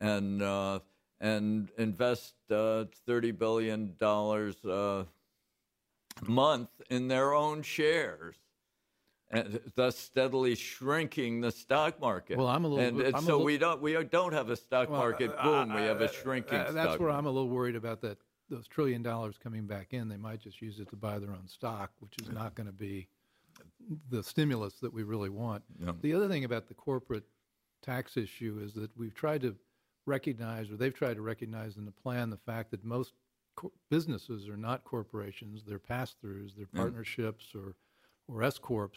and 0.00 0.42
uh, 0.42 0.80
and 1.20 1.70
invest 1.78 2.34
uh, 2.50 2.84
thirty 3.06 3.30
billion 3.30 3.94
dollars 3.98 4.56
a 4.64 5.06
month 6.26 6.70
in 6.88 7.08
their 7.08 7.32
own 7.34 7.62
shares. 7.62 8.36
And 9.32 9.60
thus 9.76 9.96
steadily 9.96 10.56
shrinking 10.56 11.40
the 11.40 11.52
stock 11.52 12.00
market. 12.00 12.36
Well, 12.36 12.48
I'm 12.48 12.64
a 12.64 12.68
little, 12.68 13.00
and, 13.00 13.14
so 13.14 13.20
little, 13.20 13.44
we 13.44 13.58
don't 13.58 13.80
we 13.80 13.92
don't 14.02 14.32
have 14.32 14.50
a 14.50 14.56
stock 14.56 14.90
well, 14.90 14.98
market 14.98 15.32
uh, 15.38 15.44
boom. 15.44 15.70
uh, 15.70 15.76
we 15.76 15.82
have 15.82 16.00
a 16.00 16.06
uh, 16.06 16.08
shrinking. 16.08 16.58
uh, 16.58 16.72
that's 16.72 16.98
where 16.98 17.10
market. 17.10 17.18
I'm 17.18 17.26
a 17.26 17.30
little 17.30 17.48
worried 17.48 17.76
about 17.76 18.00
that. 18.00 18.18
Those 18.48 18.66
trillion 18.66 19.04
dollars 19.04 19.38
coming 19.40 19.68
back 19.68 19.92
in, 19.92 20.08
they 20.08 20.16
might 20.16 20.40
just 20.40 20.60
use 20.60 20.80
it 20.80 20.90
to 20.90 20.96
buy 20.96 21.20
their 21.20 21.30
own 21.30 21.46
stock, 21.46 21.92
which 22.00 22.14
is 22.20 22.32
not 22.32 22.56
going 22.56 22.66
to 22.66 22.72
be 22.72 23.06
the 24.10 24.24
stimulus 24.24 24.74
that 24.80 24.92
we 24.92 25.04
really 25.04 25.28
want. 25.30 25.62
Yeah. 25.78 25.92
The 26.00 26.12
other 26.14 26.28
thing 26.28 26.42
about 26.42 26.66
the 26.66 26.74
corporate 26.74 27.22
tax 27.82 28.16
issue 28.16 28.60
is 28.60 28.74
that 28.74 28.90
we've 28.96 29.14
tried 29.14 29.42
to 29.42 29.54
recognize, 30.10 30.70
or 30.70 30.76
they've 30.76 30.94
tried 30.94 31.14
to 31.16 31.22
recognize 31.22 31.76
in 31.76 31.84
the 31.84 31.92
plan, 31.92 32.30
the 32.30 32.36
fact 32.36 32.70
that 32.72 32.84
most 32.84 33.12
co- 33.56 33.72
businesses 33.90 34.48
are 34.48 34.56
not 34.56 34.84
corporations; 34.84 35.62
they're 35.64 35.78
pass-throughs, 35.78 36.56
they're 36.56 36.66
partnerships 36.82 37.54
or 37.54 37.74
or 38.28 38.42
S 38.42 38.58
corps, 38.58 38.90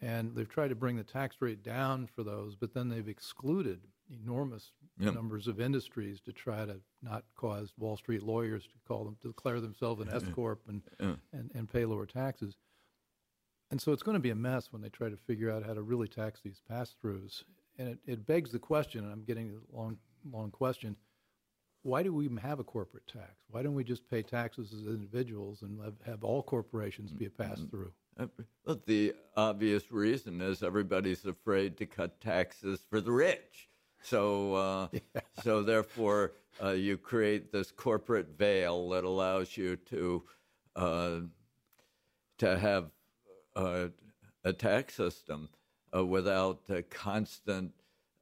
and 0.00 0.34
they've 0.34 0.48
tried 0.48 0.68
to 0.68 0.74
bring 0.74 0.96
the 0.96 1.04
tax 1.04 1.36
rate 1.40 1.62
down 1.62 2.06
for 2.06 2.22
those, 2.24 2.56
but 2.56 2.72
then 2.74 2.88
they've 2.88 3.08
excluded 3.08 3.80
enormous 4.10 4.72
Yep. 4.98 5.12
numbers 5.14 5.46
of 5.46 5.60
industries 5.60 6.20
to 6.22 6.32
try 6.32 6.64
to 6.64 6.80
not 7.02 7.24
cause 7.34 7.74
Wall 7.76 7.96
Street 7.98 8.22
lawyers 8.22 8.66
to 8.66 8.74
call 8.88 9.04
them 9.04 9.16
to 9.20 9.28
declare 9.28 9.60
themselves 9.60 10.00
an 10.00 10.08
S 10.08 10.24
corp 10.34 10.62
and, 10.68 10.80
Yeah. 10.98 11.16
and 11.32 11.50
and 11.54 11.68
pay 11.70 11.84
lower 11.84 12.06
taxes. 12.06 12.56
And 13.70 13.78
so 13.82 13.92
it's 13.92 14.02
going 14.02 14.14
to 14.14 14.20
be 14.28 14.30
a 14.30 14.34
mess 14.50 14.72
when 14.72 14.80
they 14.80 14.88
try 14.88 15.08
to 15.10 15.16
figure 15.16 15.50
out 15.50 15.64
how 15.66 15.74
to 15.74 15.82
really 15.82 16.08
tax 16.08 16.40
these 16.40 16.60
pass-throughs. 16.68 17.42
And 17.78 17.88
it, 17.88 17.98
it 18.06 18.26
begs 18.26 18.52
the 18.52 18.58
question, 18.60 19.04
and 19.04 19.12
I'm 19.12 19.24
getting 19.24 19.50
a 19.50 19.76
long, 19.76 19.98
long 20.32 20.50
question, 20.50 20.96
why 21.82 22.02
do 22.02 22.12
we 22.12 22.24
even 22.24 22.36
have 22.38 22.58
a 22.58 22.64
corporate 22.64 23.06
tax? 23.06 23.32
Why 23.50 23.62
don't 23.62 23.74
we 23.74 23.84
just 23.84 24.08
pay 24.10 24.22
taxes 24.22 24.72
as 24.72 24.86
individuals 24.86 25.62
and 25.62 25.80
have, 25.84 25.94
have 26.04 26.24
all 26.24 26.42
corporations 26.42 27.12
be 27.12 27.26
a 27.26 27.30
pass-through? 27.30 27.92
Uh, 28.18 28.26
Well, 28.64 28.80
the 28.86 29.14
obvious 29.36 29.92
reason 29.92 30.40
is 30.40 30.62
everybody's 30.62 31.24
afraid 31.24 31.76
to 31.78 31.86
cut 31.86 32.20
taxes 32.20 32.80
for 32.88 33.00
the 33.00 33.12
rich. 33.12 33.68
So, 34.02 34.54
uh, 34.54 34.88
so 35.42 35.62
therefore, 35.62 36.32
uh, 36.62 36.70
you 36.70 36.96
create 36.96 37.52
this 37.52 37.70
corporate 37.70 38.36
veil 38.36 38.88
that 38.90 39.04
allows 39.04 39.56
you 39.56 39.76
to 39.76 40.22
uh, 40.74 41.20
to 42.38 42.58
have 42.58 42.90
uh, 43.54 43.88
a 44.44 44.52
tax 44.52 44.94
system 44.94 45.48
uh, 45.94 46.04
without 46.04 46.60
uh, 46.68 46.82
constant 46.90 47.72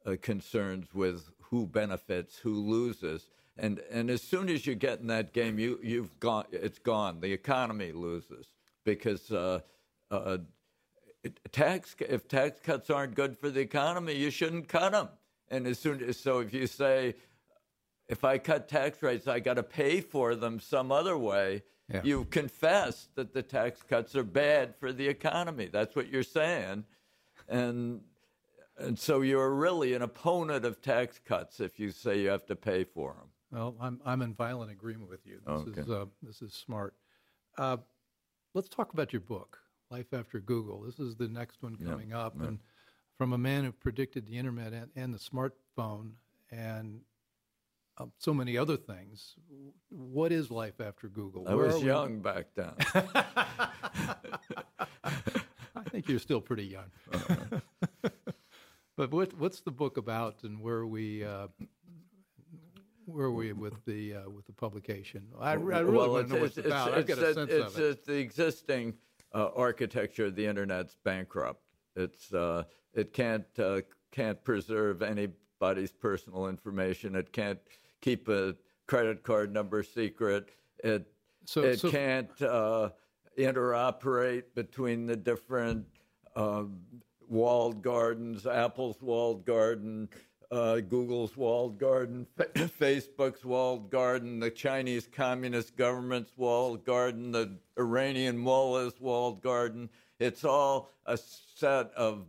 uh, 0.06 0.16
concerns 0.20 0.94
with 0.94 1.30
who 1.50 1.66
benefits, 1.66 2.38
who 2.38 2.54
loses. 2.54 3.28
And, 3.56 3.80
and 3.90 4.10
as 4.10 4.22
soon 4.22 4.48
as 4.48 4.66
you 4.66 4.74
get 4.74 5.00
in 5.00 5.06
that 5.08 5.32
game, 5.32 5.58
you, 5.58 5.78
you've 5.82 6.18
gone, 6.18 6.46
it's 6.50 6.78
gone. 6.78 7.20
The 7.20 7.32
economy 7.32 7.92
loses 7.92 8.48
because 8.84 9.30
uh, 9.30 9.60
uh, 10.10 10.38
tax, 11.52 11.94
if 12.00 12.26
tax 12.28 12.58
cuts 12.60 12.90
aren't 12.90 13.14
good 13.14 13.38
for 13.38 13.50
the 13.50 13.60
economy, 13.60 14.14
you 14.14 14.30
shouldn't 14.30 14.68
cut 14.68 14.92
them. 14.92 15.08
And 15.48 15.66
as 15.66 15.78
soon 15.78 16.02
as, 16.02 16.18
so 16.18 16.40
if 16.40 16.52
you 16.52 16.66
say, 16.66 17.14
if 18.08 18.24
I 18.24 18.38
cut 18.38 18.68
tax 18.68 19.02
rates, 19.02 19.28
I 19.28 19.40
got 19.40 19.54
to 19.54 19.62
pay 19.62 20.00
for 20.00 20.34
them 20.34 20.60
some 20.60 20.90
other 20.90 21.16
way. 21.16 21.62
Yeah. 21.92 22.00
You 22.02 22.24
confess 22.24 23.08
that 23.14 23.34
the 23.34 23.42
tax 23.42 23.82
cuts 23.82 24.16
are 24.16 24.24
bad 24.24 24.74
for 24.76 24.92
the 24.92 25.06
economy. 25.06 25.68
That's 25.70 25.94
what 25.94 26.08
you're 26.08 26.22
saying, 26.22 26.84
and 27.46 28.00
and 28.78 28.98
so 28.98 29.20
you're 29.20 29.54
really 29.54 29.94
an 29.94 30.02
opponent 30.02 30.64
of 30.64 30.80
tax 30.82 31.20
cuts 31.24 31.60
if 31.60 31.78
you 31.78 31.90
say 31.90 32.20
you 32.20 32.28
have 32.28 32.46
to 32.46 32.56
pay 32.56 32.84
for 32.84 33.14
them. 33.14 33.28
Well, 33.52 33.76
I'm, 33.80 34.00
I'm 34.04 34.22
in 34.22 34.34
violent 34.34 34.72
agreement 34.72 35.08
with 35.08 35.24
you. 35.26 35.40
This, 35.46 35.78
is, 35.78 35.90
uh, 35.90 36.06
this 36.22 36.42
is 36.42 36.52
smart. 36.52 36.94
Uh, 37.56 37.76
let's 38.52 38.68
talk 38.68 38.92
about 38.92 39.12
your 39.12 39.20
book, 39.20 39.58
Life 39.90 40.12
After 40.12 40.40
Google. 40.40 40.80
This 40.82 40.98
is 40.98 41.14
the 41.14 41.28
next 41.28 41.62
one 41.62 41.76
Yeah, 41.78 41.88
coming 41.88 42.12
up. 42.12 42.40
And 42.40 42.58
from 43.16 43.32
a 43.32 43.38
man 43.38 43.64
who 43.64 43.70
predicted 43.70 44.26
the 44.26 44.36
internet 44.36 44.72
and, 44.72 44.88
and 44.96 45.14
the 45.14 45.18
smartphone 45.18 46.12
and 46.50 47.00
uh, 47.98 48.06
so 48.18 48.34
many 48.34 48.58
other 48.58 48.76
things, 48.76 49.36
what 49.88 50.32
is 50.32 50.50
life 50.50 50.80
after 50.80 51.06
Google? 51.08 51.46
I 51.46 51.54
Where 51.54 51.66
was 51.66 51.80
young 51.80 52.20
back 52.20 52.46
then. 52.56 52.72
I 55.76 55.82
think 55.90 56.08
you're 56.08 56.18
still 56.18 56.40
pretty 56.40 56.64
young. 56.64 56.90
But 58.96 59.10
what, 59.12 59.32
what's 59.38 59.60
the 59.60 59.70
book 59.70 59.96
about, 59.96 60.42
and 60.44 60.60
where 60.60 60.76
are 60.76 60.86
we? 60.86 61.24
Uh, 61.24 61.48
where 63.06 63.26
are 63.26 63.32
we 63.32 63.52
with 63.52 63.84
the 63.84 64.14
uh, 64.14 64.30
with 64.30 64.46
the 64.46 64.52
publication? 64.52 65.26
I, 65.40 65.50
I 65.50 65.52
really 65.54 65.84
well, 65.84 66.10
want 66.12 66.28
to 66.28 66.34
know 66.34 66.40
what 66.40 66.56
it's, 66.56 66.66
about. 66.66 66.94
I've 66.94 67.06
got 67.06 67.18
a 67.18 67.20
it's- 67.20 67.34
sense 67.34 67.50
it's- 67.52 67.74
of 67.74 67.78
it. 67.78 67.84
it's 67.84 68.06
the 68.06 68.16
existing 68.18 68.94
uh, 69.34 69.48
architecture 69.56 70.26
of 70.26 70.36
the 70.36 70.46
internet's 70.46 70.96
bankrupt. 71.04 71.62
It's 71.96 72.32
uh, 72.32 72.64
it 72.94 73.12
can't 73.12 73.44
uh, 73.58 73.82
can't 74.12 74.42
preserve 74.44 75.02
anybody's 75.02 75.92
personal 75.92 76.48
information. 76.48 77.14
It 77.14 77.32
can't 77.32 77.58
keep 78.00 78.28
a 78.28 78.54
credit 78.86 79.22
card 79.22 79.52
number 79.52 79.82
secret. 79.82 80.50
It 80.82 81.06
So- 81.46 81.62
it 81.62 81.80
so- 81.80 81.90
can't 81.90 82.40
uh, 82.42 82.90
interoperate 83.36 84.44
between 84.54 85.06
the 85.06 85.16
different 85.16 85.84
um, 86.36 86.80
walled 87.28 87.82
gardens, 87.82 88.46
Apple's 88.46 89.00
walled 89.02 89.44
garden, 89.44 90.08
uh, 90.50 90.80
Google's 90.80 91.36
walled 91.36 91.78
garden, 91.78 92.26
Facebook's 92.38 93.44
walled 93.44 93.90
garden, 93.90 94.40
the 94.40 94.50
Chinese 94.50 95.08
Communist 95.10 95.76
government's 95.76 96.32
walled 96.36 96.84
garden, 96.84 97.32
the 97.32 97.58
Iranian 97.78 98.38
mullah's 98.38 99.00
walled 99.00 99.42
garden. 99.42 99.88
It's 100.20 100.44
all 100.44 100.90
a 101.06 101.16
set 101.16 101.90
of 101.96 102.26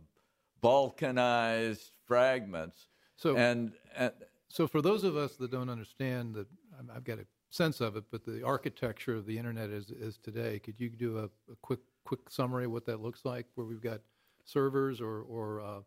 balkanized 0.62 1.90
fragments. 2.04 2.88
So- 3.16 3.36
and, 3.36 3.72
and 3.96 4.12
So, 4.48 4.66
for 4.66 4.80
those 4.82 5.04
of 5.04 5.16
us 5.16 5.36
that 5.36 5.50
don't 5.50 5.68
understand 5.68 6.34
that, 6.34 6.46
I've 6.94 7.04
got 7.04 7.18
a 7.18 7.26
sense 7.50 7.80
of 7.80 7.96
it, 7.96 8.04
but 8.10 8.24
the 8.24 8.42
architecture 8.42 9.14
of 9.14 9.26
the 9.26 9.36
internet 9.38 9.70
is, 9.70 9.90
is 9.90 10.18
today. 10.18 10.58
Could 10.58 10.80
you 10.80 10.90
do 10.90 11.18
a, 11.18 11.24
a 11.24 11.56
quick 11.62 11.80
quick 12.04 12.30
summary 12.30 12.66
of 12.66 12.70
what 12.70 12.86
that 12.86 13.00
looks 13.02 13.24
like, 13.24 13.46
where 13.56 13.66
we've 13.66 13.82
got 13.82 14.00
servers 14.46 15.00
or 15.00 15.20
or 15.22 15.60
uh, 15.60 15.80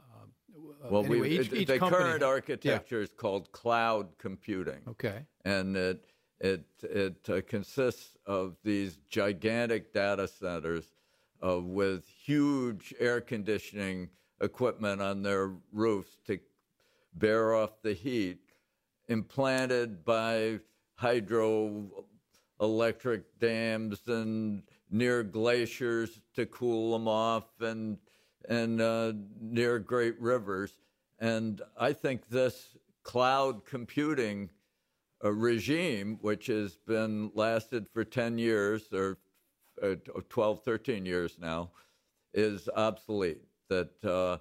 uh, 0.00 0.26
well, 0.90 1.04
anyway, 1.04 1.28
each, 1.30 1.50
the 1.50 1.56
each 1.60 1.68
the 1.68 1.78
company- 1.78 2.02
current 2.04 2.20
Yeah. 2.22 2.26
architecture 2.28 3.00
is 3.02 3.10
called 3.10 3.50
cloud 3.52 4.16
computing. 4.18 4.80
Okay. 4.88 5.24
and 5.44 5.76
it 5.76 6.04
it 6.40 6.64
it 6.82 7.28
uh, 7.28 7.40
consists 7.46 8.16
of 8.26 8.56
these 8.64 8.96
gigantic 9.08 9.92
data 9.92 10.26
centers 10.28 10.94
uh, 11.46 11.60
with 11.60 12.08
huge 12.08 12.94
air 12.98 13.20
conditioning 13.20 14.08
equipment 14.40 15.00
on 15.02 15.22
their 15.22 15.52
roofs 15.72 16.16
to 16.26 16.38
bear 17.14 17.54
off 17.54 17.80
the 17.82 17.92
heat, 17.94 18.38
implanted 19.08 20.04
by 20.04 20.58
hydroelectric 21.00 23.22
dams 23.38 24.00
and 24.08 24.62
near 24.90 25.22
glaciers 25.22 26.20
to 26.34 26.44
cool 26.46 26.92
them 26.92 27.06
off, 27.08 27.44
and 27.60 27.96
and 28.48 28.80
uh, 28.80 29.12
near 29.40 29.78
great 29.78 30.20
rivers. 30.20 30.72
And 31.18 31.62
I 31.78 31.92
think 31.92 32.28
this 32.28 32.76
cloud 33.02 33.64
computing 33.64 34.50
a 35.20 35.32
regime 35.32 36.18
which 36.20 36.46
has 36.46 36.76
been 36.86 37.30
lasted 37.34 37.88
for 37.88 38.04
10 38.04 38.38
years 38.38 38.92
or 38.92 39.18
uh, 39.82 39.94
12 40.28 40.62
13 40.62 41.06
years 41.06 41.36
now 41.40 41.70
is 42.32 42.68
obsolete 42.76 43.42
that 43.68 44.04
uh, 44.04 44.36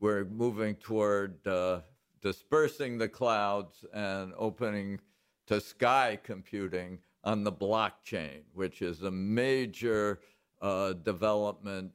we're 0.00 0.24
moving 0.24 0.74
toward 0.76 1.46
uh, 1.46 1.80
dispersing 2.20 2.98
the 2.98 3.08
clouds 3.08 3.84
and 3.94 4.32
opening 4.36 4.98
to 5.46 5.60
sky 5.60 6.18
computing 6.22 6.98
on 7.22 7.44
the 7.44 7.52
blockchain 7.52 8.40
which 8.52 8.82
is 8.82 9.02
a 9.02 9.10
major 9.10 10.20
uh, 10.60 10.92
development 10.92 11.92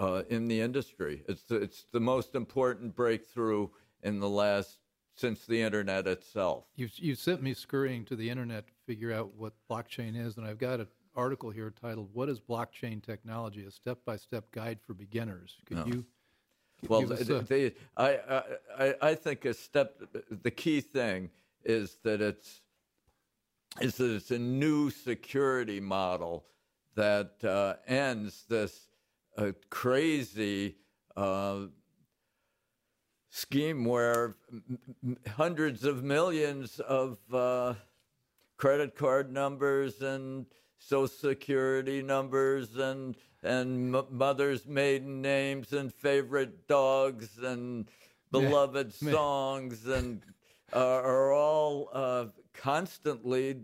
uh, 0.00 0.22
in 0.28 0.48
the 0.48 0.60
industry 0.60 1.22
it's 1.28 1.42
the, 1.44 1.56
it's 1.56 1.84
the 1.92 2.00
most 2.00 2.34
important 2.34 2.96
breakthrough 2.96 3.68
in 4.02 4.18
the 4.18 4.28
last 4.28 4.78
since 5.14 5.44
the 5.44 5.60
internet 5.60 6.06
itself. 6.06 6.64
You 6.76 6.88
you 6.96 7.14
sent 7.14 7.42
me 7.42 7.52
scurrying 7.52 8.04
to 8.06 8.16
the 8.16 8.30
internet 8.30 8.66
to 8.68 8.72
figure 8.86 9.12
out 9.12 9.34
what 9.34 9.52
blockchain 9.70 10.16
is, 10.16 10.36
and 10.38 10.46
I've 10.46 10.58
got 10.58 10.80
an 10.80 10.88
article 11.14 11.50
here 11.50 11.70
titled 11.70 12.08
"What 12.12 12.28
is 12.28 12.40
Blockchain 12.40 13.02
Technology: 13.02 13.64
A 13.64 13.70
Step-by-Step 13.70 14.50
Guide 14.50 14.78
for 14.80 14.94
Beginners." 14.94 15.58
Could 15.66 15.78
No. 15.78 15.86
you? 15.86 16.06
Well, 16.88 17.00
give 17.02 17.12
us 17.12 17.20
a- 17.28 17.42
the, 17.42 17.74
I, 17.96 18.42
I, 18.78 18.94
I 19.10 19.14
think 19.14 19.44
a 19.44 19.52
step. 19.52 20.00
The 20.30 20.50
key 20.50 20.80
thing 20.80 21.30
is 21.64 21.98
that 22.04 22.22
it's 22.22 22.62
is 23.80 23.96
that 23.96 24.14
it's 24.14 24.30
a 24.30 24.38
new 24.38 24.90
security 24.90 25.80
model 25.80 26.46
that 26.94 27.44
uh, 27.44 27.74
ends 27.86 28.44
this 28.48 28.88
uh, 29.40 29.52
crazy 29.70 30.76
uh, 31.16 31.60
scheme 33.30 33.84
where 33.84 34.36
hundreds 35.36 35.84
of 35.84 36.02
millions 36.02 36.78
of 36.80 37.18
uh, 37.32 37.74
credit 38.56 38.94
card 38.94 39.32
numbers 39.32 40.02
and 40.02 40.46
social 40.78 41.08
security 41.08 42.02
numbers 42.02 42.76
and 42.76 43.16
and 43.42 43.94
m- 43.94 44.04
mothers' 44.10 44.66
maiden 44.66 45.22
names 45.22 45.72
and 45.72 45.92
favorite 45.94 46.68
dogs 46.68 47.38
and 47.38 47.88
beloved 48.30 48.92
man. 49.00 49.14
songs 49.14 49.86
and 49.86 50.22
uh, 50.74 50.78
are 50.78 51.32
all 51.32 51.88
uh, 51.92 52.26
constantly 52.52 53.56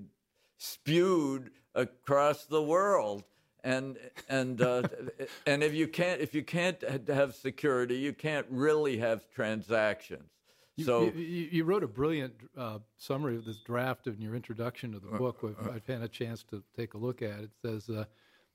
spewed 0.56 1.50
across 1.74 2.46
the 2.46 2.62
world. 2.62 3.24
And 3.66 3.98
and 4.28 4.62
uh, 4.62 4.82
and 5.46 5.62
if 5.64 5.74
you 5.74 5.88
can't 5.88 6.20
if 6.20 6.34
you 6.34 6.44
can't 6.44 6.82
have 7.08 7.34
security, 7.34 7.96
you 7.96 8.12
can't 8.12 8.46
really 8.48 8.98
have 8.98 9.28
transactions. 9.34 10.30
You, 10.76 10.84
so 10.84 11.04
you, 11.04 11.48
you 11.50 11.64
wrote 11.64 11.82
a 11.82 11.88
brilliant 11.88 12.34
uh, 12.56 12.78
summary 12.96 13.36
of 13.36 13.44
this 13.44 13.56
draft 13.58 14.06
in 14.06 14.20
your 14.20 14.34
introduction 14.34 14.92
to 14.92 14.98
the 14.98 15.18
book. 15.18 15.38
I've, 15.42 15.76
I've 15.76 15.86
had 15.86 16.02
a 16.02 16.08
chance 16.08 16.42
to 16.50 16.62
take 16.76 16.92
a 16.94 16.98
look 16.98 17.22
at 17.22 17.40
it. 17.40 17.44
It 17.44 17.50
says, 17.62 17.88
uh, 17.88 18.04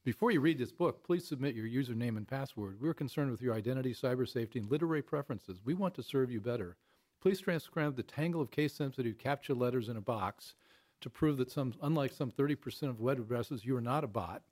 before 0.04 0.30
you 0.30 0.40
read 0.40 0.60
this 0.60 0.72
book, 0.72 1.04
please 1.04 1.28
submit 1.28 1.56
your 1.56 1.68
username 1.68 2.18
and 2.18 2.28
password. 2.28 2.78
We're 2.80 2.94
concerned 2.94 3.32
with 3.32 3.42
your 3.42 3.56
identity, 3.56 3.96
cyber 3.96 4.28
safety, 4.28 4.60
and 4.60 4.70
literary 4.70 5.02
preferences. 5.02 5.62
We 5.66 5.74
want 5.74 5.96
to 5.96 6.04
serve 6.04 6.32
you 6.32 6.40
better. 6.40 6.78
Please 7.22 7.40
transcribe 7.40 7.96
the 7.96 8.04
tangle 8.04 8.42
of 8.42 8.52
case-sensitive 8.52 9.18
captcha 9.18 9.60
letters 9.60 9.90
in 9.90 9.98
a 9.98 10.02
box 10.02 10.54
to 11.02 11.10
prove 11.10 11.38
that 11.38 11.52
some, 11.52 11.74
unlike 11.82 12.14
some 12.14 12.32
30% 12.32 12.84
of 12.84 13.00
web 13.00 13.20
addresses, 13.20 13.66
you 13.66 13.76
are 13.76 13.82
not 13.82 14.04
a 14.04 14.08
bot. 14.08 14.44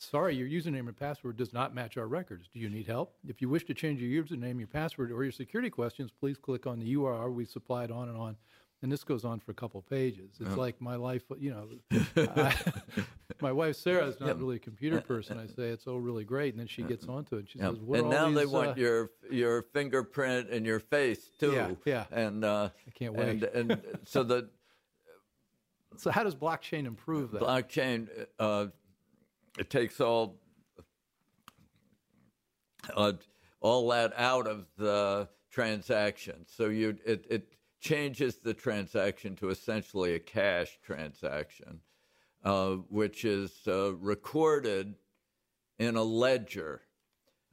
Sorry, 0.00 0.34
your 0.34 0.48
username 0.48 0.88
and 0.88 0.96
password 0.96 1.36
does 1.36 1.52
not 1.52 1.74
match 1.74 1.98
our 1.98 2.06
records. 2.06 2.48
Do 2.50 2.58
you 2.58 2.70
need 2.70 2.86
help? 2.86 3.14
If 3.28 3.42
you 3.42 3.50
wish 3.50 3.66
to 3.66 3.74
change 3.74 4.00
your 4.00 4.24
username, 4.24 4.58
your 4.58 4.66
password, 4.66 5.12
or 5.12 5.22
your 5.22 5.30
security 5.32 5.68
questions, 5.68 6.10
please 6.10 6.38
click 6.38 6.66
on 6.66 6.78
the 6.78 6.94
URL 6.94 7.34
we 7.34 7.44
supplied 7.44 7.90
on 7.90 8.08
and 8.08 8.16
on. 8.16 8.36
And 8.80 8.90
this 8.90 9.04
goes 9.04 9.26
on 9.26 9.40
for 9.40 9.50
a 9.50 9.54
couple 9.54 9.82
pages. 9.82 10.30
It's 10.40 10.56
like 10.56 10.80
my 10.80 10.96
life, 10.96 11.24
you 11.38 11.50
know. 11.50 11.68
I, 12.16 12.56
my 13.42 13.52
wife 13.52 13.76
Sarah 13.76 14.06
is 14.06 14.18
not 14.20 14.38
really 14.38 14.56
a 14.56 14.60
computer 14.60 15.02
person. 15.02 15.36
I 15.36 15.46
say 15.46 15.64
it's 15.68 15.86
all 15.86 16.00
really 16.00 16.24
great, 16.24 16.54
and 16.54 16.60
then 16.60 16.66
she 16.66 16.82
gets 16.82 17.06
onto 17.06 17.36
it. 17.36 17.40
And 17.40 17.48
she 17.50 17.58
Yeah. 17.58 17.68
says, 17.72 17.80
"What 17.80 18.00
and 18.00 18.08
now 18.08 18.30
they 18.30 18.46
want 18.46 18.70
uh, 18.70 18.74
your 18.80 19.10
your 19.30 19.62
fingerprint 19.74 20.48
and 20.48 20.64
your 20.64 20.80
face 20.80 21.28
too. 21.38 21.52
Yeah, 21.52 21.74
yeah. 21.84 22.04
And 22.10 22.42
uh, 22.42 22.70
I 22.86 22.90
can't 22.92 23.12
wait. 23.12 23.42
And, 23.42 23.70
and 23.72 23.82
so 24.06 24.22
the 24.22 24.48
So 25.98 26.10
how 26.10 26.24
does 26.24 26.34
blockchain 26.34 26.86
improve 26.86 27.32
that? 27.32 27.42
blockchain 27.42 28.08
uh, 28.38 28.68
it 29.58 29.70
takes 29.70 30.00
all 30.00 30.40
uh, 32.94 33.12
all 33.60 33.88
that 33.88 34.12
out 34.16 34.46
of 34.46 34.66
the 34.76 35.28
transaction. 35.50 36.44
So 36.46 36.66
you 36.66 36.96
it 37.04 37.26
it 37.28 37.52
changes 37.80 38.36
the 38.36 38.54
transaction 38.54 39.36
to 39.36 39.48
essentially 39.48 40.14
a 40.14 40.18
cash 40.18 40.78
transaction, 40.82 41.80
uh, 42.44 42.72
which 42.88 43.24
is 43.24 43.52
uh, 43.66 43.94
recorded 43.94 44.94
in 45.78 45.96
a 45.96 46.02
ledger, 46.02 46.82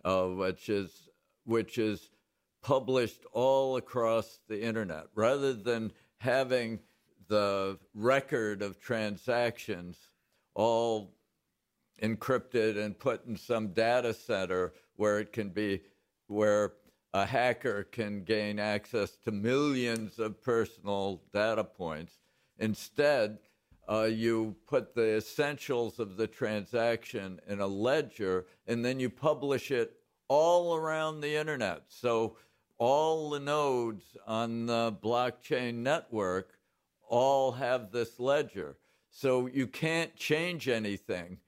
uh, 0.05 0.25
which 0.25 0.69
is 0.69 1.09
which 1.45 1.77
is 1.77 2.09
published 2.61 3.25
all 3.31 3.77
across 3.77 4.39
the 4.47 4.61
internet, 4.61 5.05
rather 5.15 5.53
than 5.53 5.91
having 6.17 6.79
the 7.27 7.77
record 7.93 8.61
of 8.61 8.79
transactions 8.79 9.97
all 10.53 11.16
encrypted 12.01 12.77
and 12.77 12.97
put 12.97 13.25
in 13.25 13.35
some 13.35 13.69
data 13.69 14.13
center 14.13 14.73
where 14.95 15.19
it 15.19 15.31
can 15.31 15.49
be 15.49 15.81
where 16.27 16.73
a 17.13 17.25
hacker 17.25 17.83
can 17.83 18.23
gain 18.23 18.59
access 18.59 19.11
to 19.17 19.31
millions 19.31 20.19
of 20.19 20.41
personal 20.43 21.21
data 21.33 21.63
points. 21.63 22.19
Instead, 22.59 23.39
uh, 23.89 24.03
you 24.03 24.55
put 24.67 24.93
the 24.93 25.15
essentials 25.15 25.99
of 25.99 26.17
the 26.17 26.27
transaction 26.27 27.39
in 27.47 27.61
a 27.61 27.67
ledger 27.67 28.45
and 28.67 28.83
then 28.83 28.99
you 28.99 29.09
publish 29.09 29.71
it 29.71 29.93
all 30.27 30.75
around 30.75 31.21
the 31.21 31.35
internet. 31.35 31.83
So 31.87 32.35
all 32.77 33.29
the 33.29 33.39
nodes 33.39 34.17
on 34.27 34.65
the 34.65 34.95
blockchain 35.01 35.75
network 35.75 36.59
all 37.07 37.53
have 37.53 37.91
this 37.91 38.19
ledger. 38.19 38.77
So 39.09 39.47
you 39.47 39.67
can't 39.67 40.13
change 40.15 40.67
anything 40.67 41.39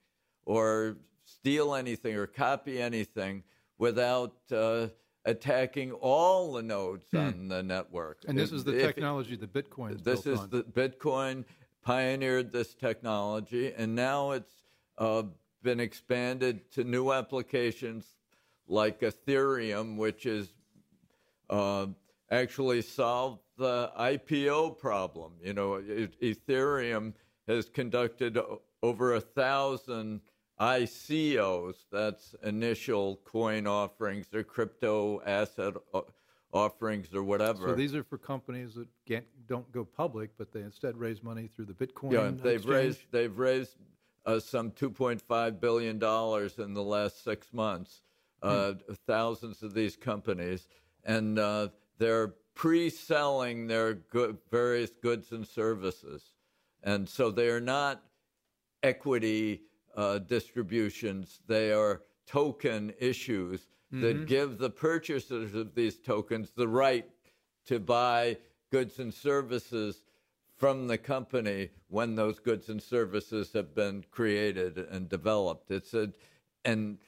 or 0.49 0.97
steal 1.25 1.75
anything 1.75 2.15
or 2.15 2.25
copy 2.25 2.81
anything 2.81 3.43
without 3.77 4.33
uh, 4.51 4.87
attacking 5.23 5.91
all 5.91 6.53
the 6.53 6.63
nodes 6.63 7.13
on 7.13 7.47
the 7.47 7.61
network. 7.61 8.23
and 8.27 8.35
this 8.35 8.49
If- 8.49 8.55
is 8.57 8.63
the 8.63 8.71
technology 8.71 9.35
that 9.35 9.53
Bitcoin 9.53 9.93
is 9.93 10.01
this 10.01 10.25
is 10.25 10.39
on. 10.39 10.49
the 10.49 10.63
Bitcoin 10.63 11.45
pioneered 11.83 12.51
this 12.51 12.73
technology, 12.73 13.71
and 13.73 13.93
now 13.93 14.31
it's 14.31 14.63
uh, 14.97 15.21
been 15.61 15.79
expanded 15.79 16.71
to 16.71 16.83
new 16.83 17.11
applications 17.11 18.15
like 18.67 19.01
Ethereum, 19.01 19.97
which 19.97 20.25
is 20.25 20.51
uh, 21.51 21.85
actually 22.31 22.81
solved 22.81 23.41
the 23.57 23.91
IPO 23.99 24.79
problem. 24.79 25.33
You 25.43 25.53
know, 25.53 25.81
Ethereum 26.23 27.13
has 27.47 27.69
conducted 27.69 28.39
over 28.81 29.13
a 29.13 29.21
thousand 29.21 30.21
ICOs, 30.59 31.75
that's 31.91 32.35
initial 32.43 33.17
coin 33.23 33.65
offerings 33.65 34.27
or 34.33 34.43
crypto 34.43 35.21
asset 35.25 35.75
offerings 36.51 37.13
or 37.13 37.23
whatever. 37.23 37.69
so 37.69 37.75
these 37.75 37.95
are 37.95 38.03
for 38.03 38.17
companies 38.17 38.75
that 38.75 38.87
don't 39.47 39.71
go 39.71 39.85
public, 39.85 40.31
but 40.37 40.51
they 40.51 40.61
instead 40.61 40.97
raise 40.97 41.23
money 41.23 41.47
through 41.47 41.65
the 41.65 41.73
Bitcoin. 41.73 42.11
Yeah, 42.11 42.31
they've 42.31 42.55
exchange. 42.55 42.65
raised 42.65 42.99
they've 43.11 43.37
raised 43.37 43.75
uh, 44.25 44.39
some 44.39 44.71
2.5 44.71 45.59
billion 45.59 45.97
dollars 45.99 46.59
in 46.59 46.73
the 46.73 46.83
last 46.83 47.23
six 47.23 47.53
months. 47.53 48.01
Uh, 48.41 48.73
Thousands 49.05 49.63
of 49.63 49.73
these 49.73 49.97
companies, 49.97 50.69
and 51.03 51.37
uh, 51.37 51.67
they're 51.97 52.35
pre-selling 52.55 53.67
their 53.67 53.95
good, 53.95 54.37
various 54.49 54.91
goods 54.91 55.33
and 55.33 55.45
services, 55.45 56.23
and 56.81 57.07
so 57.07 57.31
they 57.31 57.49
are 57.49 57.59
not 57.59 58.01
equity 58.81 59.63
uh, 59.95 60.19
distributions. 60.19 61.39
They 61.47 61.71
are 61.71 62.01
token 62.27 62.93
issues 62.99 63.67
that 63.91 64.27
give 64.27 64.59
the 64.59 64.69
purchasers 64.69 65.55
of 65.55 65.73
these 65.73 65.97
tokens 65.97 66.51
the 66.51 66.67
right 66.67 67.09
to 67.65 67.79
buy 67.79 68.37
goods 68.71 68.99
and 68.99 69.11
services 69.11 70.03
from 70.57 70.87
the 70.87 70.97
company 70.97 71.69
when 71.87 72.15
those 72.15 72.37
goods 72.37 72.69
and 72.69 72.81
services 72.83 73.51
have 73.53 73.73
been 73.73 74.03
created 74.11 74.77
and 74.77 75.09
developed. 75.09 75.71
It's 75.71 75.93
a, 75.95 76.11
and 76.63 76.99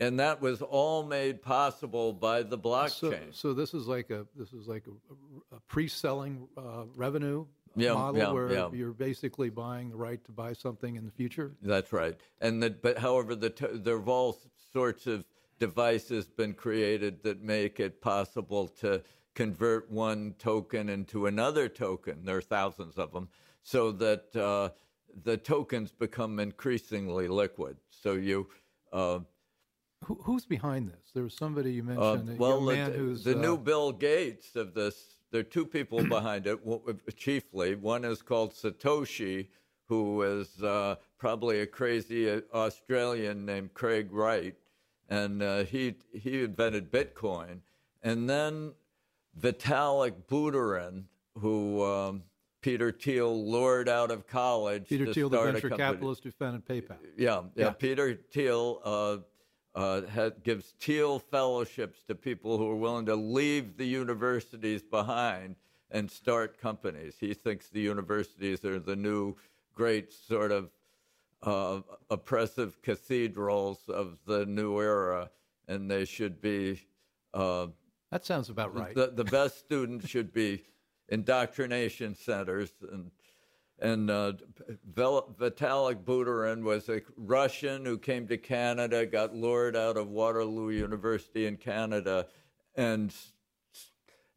and 0.00 0.18
that 0.18 0.40
was 0.40 0.62
all 0.62 1.04
made 1.04 1.42
possible 1.42 2.12
by 2.12 2.42
the 2.42 2.56
So, 2.56 2.62
blockchain. 2.62 3.32
so 3.34 3.52
this 3.52 3.74
is 3.74 3.86
like 3.86 4.08
a 4.10 4.26
this 4.34 4.52
is 4.54 4.66
like 4.66 4.86
a, 4.86 5.56
a 5.56 5.60
pre-selling 5.68 6.48
uh, 6.56 6.84
revenue 6.96 7.44
Yeah, 7.76 7.94
model 7.94 8.20
yeah, 8.20 8.30
where 8.32 8.52
yeah. 8.52 8.68
you're 8.72 8.92
basically 8.92 9.50
buying 9.50 9.90
the 9.90 9.96
right 9.96 10.24
to 10.24 10.32
buy 10.32 10.52
something 10.52 10.96
in 10.96 11.04
the 11.04 11.10
future. 11.10 11.56
That's 11.62 11.92
right. 11.92 12.16
And 12.40 12.62
the, 12.62 12.70
but 12.70 12.98
however, 12.98 13.34
the 13.34 13.50
to- 13.50 13.78
there 13.78 13.98
have 13.98 14.08
all 14.08 14.38
sorts 14.72 15.06
of 15.06 15.24
devices 15.58 16.26
been 16.26 16.54
created 16.54 17.22
that 17.22 17.42
make 17.42 17.80
it 17.80 18.00
possible 18.00 18.68
to 18.80 19.02
convert 19.34 19.90
one 19.90 20.34
token 20.38 20.88
into 20.88 21.26
another 21.26 21.68
token. 21.68 22.24
There 22.24 22.36
are 22.36 22.40
thousands 22.40 22.98
of 22.98 23.12
them, 23.12 23.28
so 23.62 23.90
that 23.92 24.36
uh, 24.36 24.70
the 25.24 25.36
tokens 25.36 25.90
become 25.92 26.38
increasingly 26.38 27.28
liquid. 27.28 27.76
So 27.90 28.12
you. 28.12 28.48
Uh, 28.92 29.20
Who, 30.04 30.20
who's 30.22 30.44
behind 30.46 30.88
this? 30.88 31.10
There 31.12 31.24
was 31.24 31.34
somebody 31.34 31.72
you 31.72 31.82
Uh, 31.82 31.86
mentioned, 31.86 32.28
a 32.30 32.34
well, 32.36 32.60
man 32.60 32.92
the, 32.92 32.98
who's 32.98 33.24
the 33.24 33.36
uh, 33.36 33.40
new 33.40 33.56
Bill 33.58 33.90
Gates 33.90 34.54
of 34.54 34.74
this. 34.74 35.13
There 35.34 35.40
are 35.40 35.42
two 35.42 35.66
people 35.66 36.00
behind 36.08 36.46
it. 36.46 36.60
Chiefly, 37.16 37.74
one 37.74 38.04
is 38.04 38.22
called 38.22 38.52
Satoshi, 38.52 39.48
who 39.88 40.22
is 40.22 40.62
uh, 40.62 40.94
probably 41.18 41.60
a 41.60 41.66
crazy 41.66 42.30
uh, 42.30 42.42
Australian 42.54 43.44
named 43.44 43.74
Craig 43.74 44.12
Wright, 44.12 44.54
and 45.08 45.42
uh, 45.42 45.64
he 45.64 45.96
he 46.12 46.44
invented 46.44 46.92
Bitcoin. 46.92 47.62
And 48.00 48.30
then 48.30 48.74
Vitalik 49.36 50.14
Buterin, 50.30 51.06
who 51.40 51.82
um, 51.82 52.22
Peter 52.60 52.92
Thiel 52.92 53.50
lured 53.50 53.88
out 53.88 54.12
of 54.12 54.28
college. 54.28 54.86
Peter 54.88 55.06
to 55.06 55.14
Thiel, 55.14 55.28
the 55.30 55.42
venture 55.42 55.70
capitalist 55.70 56.22
who 56.22 56.30
founded 56.30 56.64
PayPal. 56.64 56.96
Yeah, 57.16 57.42
yeah. 57.56 57.64
Yeah. 57.64 57.70
Peter 57.70 58.14
Thiel 58.14 58.80
uh, 58.84 59.16
uh, 59.74 60.30
gives 60.42 60.74
Thiel 60.78 61.18
fellowships 61.18 62.02
to 62.08 62.14
people 62.14 62.58
who 62.58 62.70
are 62.70 62.76
willing 62.76 63.06
to 63.06 63.16
leave 63.16 63.76
the 63.76 63.86
universities 63.86 64.82
behind 64.82 65.56
and 65.90 66.10
start 66.10 66.60
companies. 66.60 67.16
He 67.18 67.34
thinks 67.34 67.68
the 67.68 67.80
universities 67.80 68.64
are 68.64 68.78
the 68.78 68.96
new 68.96 69.36
great 69.74 70.12
sort 70.12 70.52
of 70.52 70.70
uh, 71.42 71.80
oppressive 72.10 72.80
cathedrals 72.82 73.80
of 73.88 74.18
the 74.26 74.46
new 74.46 74.80
era, 74.80 75.30
and 75.68 75.90
they 75.90 76.04
should 76.04 76.40
be. 76.40 76.80
Uh, 77.32 77.66
That 78.10 78.24
sounds 78.24 78.48
about 78.48 78.74
right. 78.74 78.94
the, 78.94 79.08
the 79.08 79.24
best 79.24 79.58
students 79.58 80.08
should 80.08 80.32
be 80.32 80.62
indoctrination 81.08 82.14
centers 82.14 82.72
and 82.90 83.10
and 83.80 84.10
uh, 84.10 84.34
Vitalik 84.94 86.04
Buterin 86.04 86.62
was 86.62 86.88
a 86.88 87.02
Russian 87.16 87.84
who 87.84 87.98
came 87.98 88.26
to 88.28 88.38
Canada, 88.38 89.04
got 89.04 89.34
lured 89.34 89.76
out 89.76 89.96
of 89.96 90.08
Waterloo 90.08 90.70
University 90.70 91.46
in 91.46 91.56
Canada, 91.56 92.26
and 92.76 93.14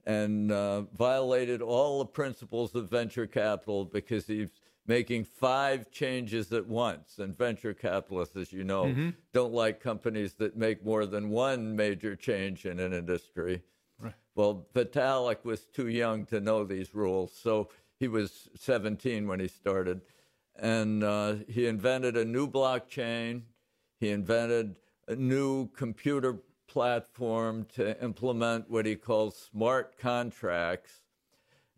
and 0.06 0.52
uh, 0.52 0.82
violated 0.98 1.62
all 1.62 2.00
the 2.00 2.06
principles 2.06 2.74
of 2.76 2.90
venture 2.90 3.28
capital 3.28 3.84
because 3.86 4.26
he's 4.26 4.50
making 4.88 5.26
five 5.26 5.92
changes 5.92 6.52
at 6.54 6.66
once. 6.66 7.20
And 7.20 7.38
venture 7.38 7.74
capitalists, 7.74 8.38
as 8.38 8.54
you 8.54 8.64
know, 8.64 8.86
don't 9.34 9.54
like 9.54 9.82
companies 9.82 10.34
that 10.36 10.56
make 10.56 10.84
more 10.86 11.06
than 11.06 11.30
one 11.30 11.76
major 11.76 12.16
change 12.16 12.66
in 12.66 12.80
an 12.80 12.94
industry. 12.94 13.62
Well, 14.34 14.68
Vitalik 14.74 15.44
was 15.44 15.66
too 15.66 15.90
young 15.90 16.26
to 16.28 16.40
know 16.40 16.64
these 16.64 16.96
rules, 16.96 17.34
so 17.36 17.70
he 18.00 18.08
was 18.08 18.50
17 18.56 19.28
when 19.28 19.40
he 19.40 19.48
started, 19.48 20.02
and 20.56 21.04
uh, 21.04 21.36
he 21.48 21.68
invented 21.68 22.16
a 22.18 22.26
new 22.26 22.48
blockchain. 22.48 23.44
He 24.00 24.10
invented 24.10 24.76
a 25.08 25.16
new 25.16 25.68
computer 25.70 26.40
platform 26.68 27.66
to 27.76 28.02
implement 28.04 28.70
what 28.70 28.86
he 28.86 28.96
calls 28.96 29.36
smart 29.52 29.98
contracts, 29.98 31.02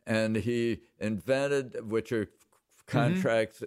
and 0.06 0.36
he 0.36 0.82
invented, 1.00 1.90
which 1.90 2.12
are 2.12 2.28
contracts 2.88 3.64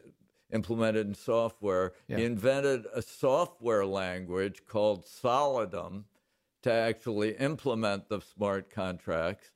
implemented 0.52 1.06
in 1.06 1.14
software. 1.14 1.92
He 2.08 2.24
invented 2.24 2.86
a 2.94 3.02
software 3.02 3.86
language 3.86 4.62
called 4.66 5.06
Solidity 5.06 6.04
to 6.62 6.72
actually 6.72 7.30
implement 7.36 8.08
the 8.08 8.20
smart 8.20 8.70
contracts. 8.70 9.50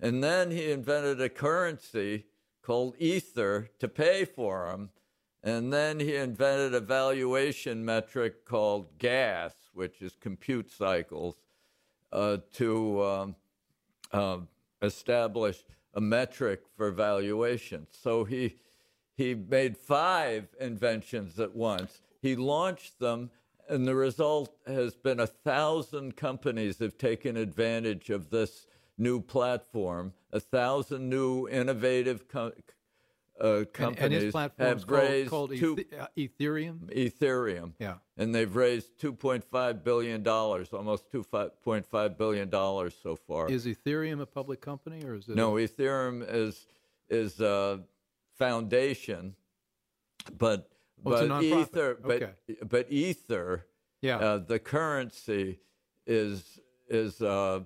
And 0.00 0.24
then 0.24 0.50
he 0.50 0.72
invented 0.72 1.20
a 1.20 1.28
currency 1.28 2.24
called 2.70 2.94
Ether 3.00 3.68
to 3.80 3.88
pay 3.88 4.24
for 4.24 4.68
them. 4.70 4.90
And 5.42 5.72
then 5.72 5.98
he 5.98 6.14
invented 6.14 6.72
a 6.72 6.78
valuation 6.78 7.84
metric 7.84 8.44
called 8.44 8.96
gas, 8.96 9.54
which 9.74 10.00
is 10.00 10.14
compute 10.20 10.70
cycles, 10.70 11.34
uh, 12.12 12.36
to 12.52 13.04
um, 13.04 13.36
um, 14.12 14.46
establish 14.82 15.64
a 15.94 16.00
metric 16.00 16.60
for 16.76 16.92
valuation. 16.92 17.88
So 17.90 18.22
he 18.22 18.54
he 19.16 19.34
made 19.34 19.76
five 19.76 20.46
inventions 20.60 21.40
at 21.40 21.56
once. 21.56 22.02
He 22.22 22.36
launched 22.36 23.00
them, 23.00 23.30
and 23.68 23.84
the 23.84 23.96
result 23.96 24.54
has 24.68 24.94
been 24.94 25.18
a 25.18 25.26
thousand 25.26 26.16
companies 26.16 26.78
have 26.78 26.96
taken 26.96 27.36
advantage 27.36 28.10
of 28.10 28.30
this 28.30 28.68
new 29.00 29.20
platform. 29.20 30.12
A 30.32 30.38
thousand 30.38 31.08
new 31.08 31.48
innovative 31.48 32.28
co- 32.28 32.52
uh, 33.40 33.64
companies 33.72 33.98
and 34.04 34.12
his 34.12 34.32
platform 34.32 34.68
is 34.68 34.82
have 34.82 34.86
called, 34.86 35.00
raised 35.10 35.30
called 35.30 35.56
two, 35.56 35.76
uh, 35.98 36.06
Ethereum. 36.16 36.78
Ethereum. 36.94 37.72
Yeah. 37.78 37.94
And 38.18 38.34
they've 38.34 38.54
raised 38.54 38.98
$2.5 39.00 39.82
billion, 39.82 40.26
almost 40.28 41.10
$2.5 41.10 42.18
billion 42.18 42.50
so 42.50 43.16
far. 43.16 43.48
Is 43.50 43.64
Ethereum 43.64 44.20
a 44.20 44.26
public 44.26 44.60
company 44.60 45.02
or 45.04 45.14
is 45.14 45.28
it? 45.28 45.34
no, 45.34 45.54
Ethereum 45.54 46.24
is 46.28 46.66
is 47.08 47.40
a 47.40 47.80
foundation, 48.38 49.34
but 50.38 50.68
Oh, 51.04 51.26
but. 51.28 51.42
Ether, 51.42 51.96
but 52.00 52.22
Okay. 52.22 52.32
but 52.68 52.86
Ether, 52.92 53.64
Yeah. 54.02 54.18
uh, 54.18 54.38
the 54.38 54.58
currency 54.58 55.58
is 56.06 56.60
is 56.88 57.22
uh, 57.22 57.60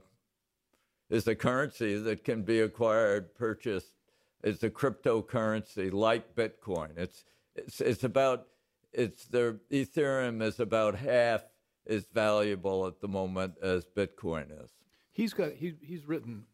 is 1.15 1.29
a 1.29 1.35
currency 1.35 1.97
that 1.97 2.25
can 2.25 2.43
be 2.43 2.61
acquired, 2.61 3.35
purchased. 3.35 3.95
It's 4.43 4.63
a 4.63 4.71
cryptocurrency 4.71 5.93
like 5.93 6.35
Bitcoin. 6.35 6.91
It's 6.97 7.25
it's 7.55 7.81
it's 7.81 8.05
about 8.05 8.49
it's 8.93 9.25
the 9.27 9.61
Ethereum 9.71 10.43
is 10.43 10.59
about 10.59 10.97
half 10.97 11.43
as 11.87 12.07
valuable 12.13 12.87
at 12.87 13.01
the 13.01 13.09
moment 13.09 13.55
as 13.63 13.85
Bitcoin 13.85 14.47
is. 14.65 14.71
He's 15.13 15.33
got 15.33 15.53
he, 15.53 15.75
he's 15.81 16.07
written 16.07 16.45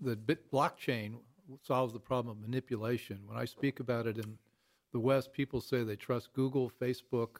the 0.00 0.14
bit 0.14 0.50
blockchain 0.52 1.16
solves 1.62 1.92
the 1.92 2.00
problem 2.00 2.36
of 2.36 2.42
manipulation. 2.42 3.20
When 3.26 3.38
I 3.38 3.46
speak 3.46 3.80
about 3.80 4.06
it 4.06 4.18
in 4.18 4.38
the 4.92 5.00
West, 5.00 5.32
people 5.32 5.60
say 5.60 5.82
they 5.82 5.96
trust 5.96 6.32
Google, 6.34 6.70
Facebook, 6.80 7.38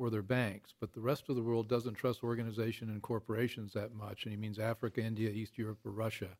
or 0.00 0.08
their 0.08 0.22
banks, 0.22 0.72
but 0.80 0.94
the 0.94 1.00
rest 1.00 1.28
of 1.28 1.36
the 1.36 1.42
world 1.42 1.68
doesn't 1.68 1.92
trust 1.92 2.24
organization 2.24 2.88
and 2.88 3.02
corporations 3.02 3.74
that 3.74 3.94
much. 3.94 4.24
And 4.24 4.32
he 4.32 4.38
means 4.38 4.58
Africa, 4.58 5.02
India, 5.02 5.28
East 5.28 5.58
Europe, 5.58 5.78
or 5.84 5.90
Russia. 5.90 6.30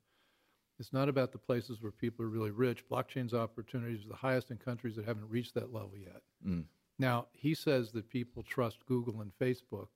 It's 0.78 0.94
not 0.94 1.10
about 1.10 1.30
the 1.30 1.38
places 1.38 1.82
where 1.82 1.92
people 1.92 2.24
are 2.24 2.30
really 2.30 2.52
rich. 2.52 2.88
Blockchain's 2.88 3.34
opportunities 3.34 4.06
are 4.06 4.08
the 4.08 4.16
highest 4.16 4.50
in 4.50 4.56
countries 4.56 4.96
that 4.96 5.04
haven't 5.04 5.28
reached 5.28 5.52
that 5.54 5.74
level 5.74 5.92
yet. 5.98 6.22
Mm. 6.44 6.64
Now, 6.98 7.26
he 7.32 7.52
says 7.52 7.92
that 7.92 8.08
people 8.08 8.42
trust 8.42 8.86
Google 8.86 9.20
and 9.20 9.30
Facebook. 9.38 9.88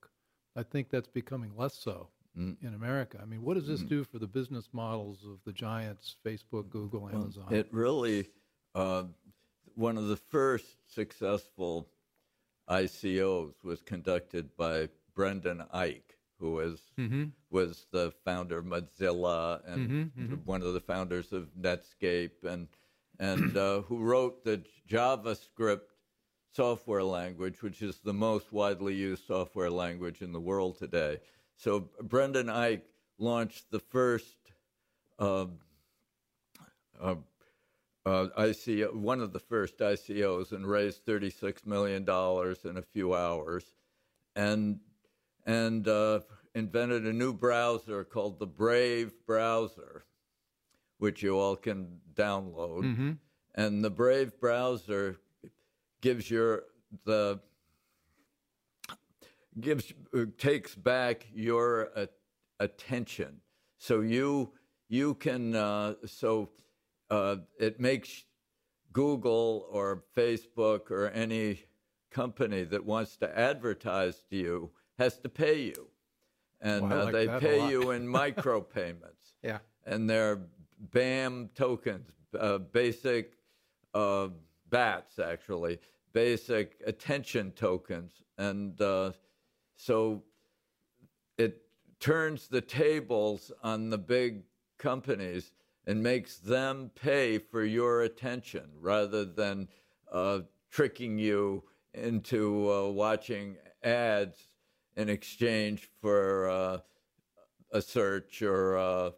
I 0.55 0.61
think 0.61 0.91
that's 0.91 1.07
becoming 1.07 1.51
less 1.57 1.73
so 1.73 2.09
mm. 2.37 2.55
in 2.61 2.75
America. 2.75 3.17
I 3.19 3.25
mean, 3.25 3.41
what 3.41 3.55
does 3.55 3.67
this 3.67 3.81
mm. 3.81 3.89
do 3.89 4.03
for 4.03 4.19
the 4.19 4.27
business 4.27 4.69
models 4.73 5.25
of 5.25 5.39
the 5.43 5.53
giants, 5.53 6.17
Facebook, 6.23 6.69
Google, 6.69 7.09
Amazon? 7.09 7.47
It 7.49 7.67
really, 7.71 8.29
uh, 8.75 9.05
one 9.73 9.97
of 9.97 10.07
the 10.07 10.17
first 10.17 10.67
successful 10.87 11.89
ICOs 12.69 13.63
was 13.63 13.81
conducted 13.81 14.55
by 14.57 14.89
Brendan 15.13 15.63
Eich, 15.73 16.01
who 16.39 16.53
was 16.53 16.81
was 17.49 17.85
the 17.91 18.11
founder 18.23 18.57
of 18.57 18.65
Mozilla 18.65 19.61
and 19.65 20.41
one 20.45 20.61
of 20.61 20.73
the 20.73 20.79
founders 20.81 21.31
of 21.31 21.49
Netscape, 21.59 22.43
and 22.43 22.67
and 23.19 23.55
uh, 23.55 23.81
who 23.81 23.99
wrote 23.99 24.43
the 24.43 24.61
JavaScript 24.89 25.91
software 26.53 27.03
language, 27.03 27.61
which 27.61 27.81
is 27.81 27.99
the 27.99 28.13
most 28.13 28.51
widely 28.51 28.93
used 28.93 29.25
software 29.25 29.69
language 29.69 30.21
in 30.21 30.31
the 30.31 30.39
world 30.39 30.77
today. 30.77 31.19
So 31.57 31.89
Brendan 32.01 32.47
Eich 32.47 32.81
launched 33.17 33.71
the 33.71 33.79
first. 33.79 34.35
Uh, 35.17 35.45
uh, 37.01 37.15
uh, 38.05 38.27
ICO, 38.37 38.93
one 38.93 39.21
of 39.21 39.33
the 39.33 39.39
first 39.39 39.79
ICOs, 39.79 40.51
and 40.51 40.67
raised 40.67 41.05
thirty-six 41.05 41.65
million 41.65 42.05
dollars 42.05 42.65
in 42.65 42.77
a 42.77 42.81
few 42.81 43.13
hours, 43.15 43.63
and 44.35 44.79
and 45.45 45.87
uh, 45.87 46.19
invented 46.53 47.05
a 47.05 47.13
new 47.13 47.33
browser 47.33 48.03
called 48.03 48.39
the 48.39 48.47
Brave 48.47 49.13
browser, 49.25 50.05
which 50.99 51.23
you 51.23 51.37
all 51.37 51.55
can 51.55 51.99
download. 52.13 52.83
And 53.55 53.83
the 53.83 53.89
Brave 53.89 54.39
browser 54.39 55.17
gives 56.01 56.29
your 56.29 56.63
the 57.05 57.39
gives 59.59 59.93
uh, 60.13 60.25
takes 60.37 60.75
back 60.75 61.25
your 61.33 61.89
uh, 61.95 62.05
attention. 62.59 63.41
So 63.77 64.01
you 64.01 64.51
you 64.89 65.15
can 65.15 65.55
uh, 65.55 65.95
so 66.05 66.49
uh, 67.09 67.37
it 67.59 67.79
makes 67.79 68.25
Google 68.93 69.67
or 69.69 70.03
Facebook 70.15 70.89
or 70.91 71.09
any 71.09 71.59
company 72.11 72.63
that 72.63 72.85
wants 72.85 73.17
to 73.17 73.37
advertise 73.37 74.23
to 74.29 74.35
you 74.37 74.71
has 74.97 75.17
to 75.19 75.29
pay 75.29 75.61
you, 75.61 75.89
and 76.61 76.89
Well, 76.89 77.01
uh, 77.01 77.05
like 77.05 77.13
they 77.13 77.27
pay 77.39 77.69
you 77.69 77.91
in 77.95 78.07
micropayments. 78.07 79.33
Yeah. 79.43 79.59
and 79.85 80.09
they're 80.09 80.41
BAM 80.91 81.49
tokens, 81.53 82.09
uh, 82.39 82.57
basic 82.57 83.33
uh, 83.93 84.29
bats 84.69 85.19
actually, 85.19 85.79
basic 86.13 86.81
attention 86.85 87.51
tokens, 87.51 88.13
and 88.37 88.79
uh, 88.81 89.11
so 89.75 90.23
it 91.37 91.61
turns 91.99 92.47
the 92.47 92.61
tables 92.61 93.51
on 93.61 93.89
the 93.89 93.97
big 93.97 94.43
companies 94.77 95.51
and 95.87 96.01
makes 96.01 96.37
them 96.37 96.91
pay 96.95 97.37
for 97.37 97.63
your 97.63 98.01
attention 98.01 98.69
rather 98.79 99.25
than 99.25 99.67
uh, 100.11 100.39
tricking 100.71 101.17
you 101.17 101.63
into 101.93 102.71
uh, 102.71 102.89
watching 102.89 103.57
ads 103.83 104.47
in 104.95 105.09
exchange 105.09 105.89
for 106.01 106.49
uh, 106.49 106.77
a 107.71 107.81
search 107.81 108.41
or 108.41 108.77
uh, 108.77 109.11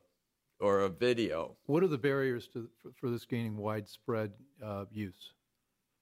or 0.60 0.82
a 0.82 0.90
video. 0.90 1.56
What 1.66 1.84
are 1.84 1.88
the 1.88 1.98
barriers 1.98 2.48
to 2.54 2.68
for, 2.82 2.92
for 2.96 3.10
this 3.10 3.26
gaining 3.26 3.58
widespread 3.58 4.32
uh, 4.64 4.86
use? 4.92 5.34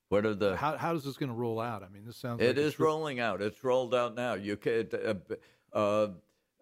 What 0.09 0.25
are 0.25 0.35
the? 0.35 0.55
How, 0.55 0.77
how 0.77 0.95
is 0.95 1.03
this 1.03 1.17
going 1.17 1.29
to 1.29 1.35
roll 1.35 1.59
out? 1.59 1.83
I 1.83 1.89
mean, 1.89 2.05
this 2.05 2.17
sounds. 2.17 2.41
It 2.41 2.47
like 2.49 2.57
is 2.57 2.79
rolling 2.79 3.19
out. 3.19 3.41
It's 3.41 3.63
rolled 3.63 3.95
out 3.95 4.15
now. 4.15 4.35
You 4.35 4.55
could. 4.55 4.93
Uh, 4.93 5.77
uh, 5.77 6.07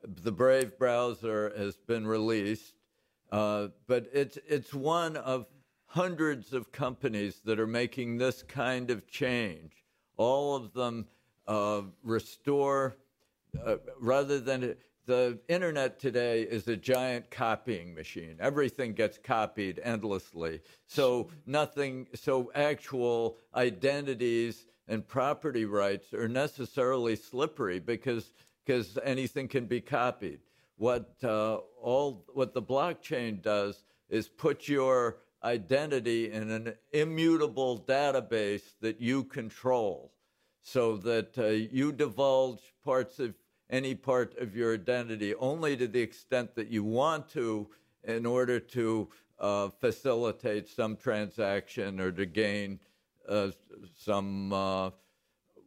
the 0.04 0.32
Brave 0.32 0.78
browser 0.78 1.54
has 1.56 1.78
been 1.78 2.06
released, 2.08 2.74
uh, 3.34 3.70
but 3.88 4.06
it's 4.14 4.38
it's 4.48 4.76
one 4.76 5.18
of 5.18 5.48
hundreds 5.88 6.54
of 6.54 6.72
companies 6.72 7.42
that 7.44 7.60
are 7.60 7.68
making 7.68 8.18
this 8.18 8.44
kind 8.44 8.92
of 8.92 9.08
change. 9.08 9.86
All 10.18 10.56
of 10.56 10.72
them 10.74 11.08
uh, 11.48 11.82
restore 12.04 12.96
uh, 13.66 13.78
rather 14.00 14.40
than 14.40 14.76
the 15.08 15.40
internet 15.48 16.00
today 16.00 16.44
is 16.44 16.68
a 16.68 16.78
giant 16.78 17.32
copying 17.32 17.96
machine. 17.96 18.38
Everything 18.40 18.94
gets 18.94 19.18
copied 19.18 19.80
endlessly. 19.84 20.62
So 20.86 21.30
nothing, 21.48 22.08
so 22.14 22.52
actual 22.54 23.40
identities 23.56 24.68
and 24.88 25.08
property 25.08 25.66
rights 25.66 26.14
are 26.14 26.28
necessarily 26.28 27.16
slippery 27.16 27.80
because 27.80 28.32
because 28.64 28.98
anything 29.04 29.48
can 29.48 29.66
be 29.66 29.82
copied. 29.82 30.40
What 30.78 31.16
uh, 31.24 31.58
all 31.82 32.26
what 32.34 32.54
the 32.54 32.62
blockchain 32.62 33.42
does 33.42 33.84
is 34.10 34.28
put 34.28 34.68
your 34.68 35.18
identity 35.44 36.32
in 36.32 36.50
an 36.50 36.74
immutable 36.92 37.84
database 37.88 38.74
that 38.82 39.00
you 39.00 39.24
control, 39.24 40.14
so 40.64 40.98
that 40.98 41.38
uh, 41.38 41.48
you 41.48 41.92
divulge 41.92 42.74
parts 42.84 43.20
of 43.20 43.34
any 43.70 43.96
part 43.96 44.38
of 44.38 44.56
your 44.56 44.74
identity 44.74 45.34
only 45.36 45.76
to 45.78 45.88
the 45.88 46.00
extent 46.02 46.56
that 46.56 46.68
you 46.68 46.84
want 46.84 47.30
to 47.30 47.68
in 48.04 48.26
order 48.26 48.60
to 48.60 49.10
uh, 49.40 49.70
facilitate 49.80 50.68
some 50.68 50.96
transaction 50.96 52.00
or 52.00 52.12
to 52.12 52.26
gain 52.26 52.80
uh, 53.28 53.50
some 53.98 54.54
uh, 54.54 54.90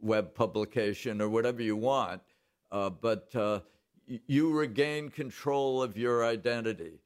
web 0.01 0.33
publication 0.33 1.21
or 1.21 1.29
whatever 1.29 1.61
you 1.61 1.75
want. 1.75 2.21
Uh, 2.71 2.89
but 2.89 3.35
uh, 3.35 3.59
you 4.07 4.51
regain 4.51 5.09
control 5.09 5.81
of 5.81 5.97
your 5.97 6.25
identity. 6.25 6.99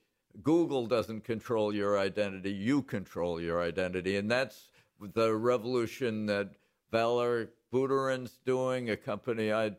Google 0.43 0.87
doesn't 0.87 1.23
control 1.23 1.73
your 1.73 1.99
identity, 1.99 2.51
you 2.51 2.81
control 2.81 3.41
your 3.41 3.61
identity. 3.61 4.17
And 4.17 4.31
that's 4.31 4.69
the 5.13 5.33
revolution 5.35 6.25
that 6.27 6.51
Valery 6.91 7.47
Buterin's 7.73 8.39
doing, 8.45 8.91
a 8.91 8.97
company 8.97 9.51
I 9.51 9.75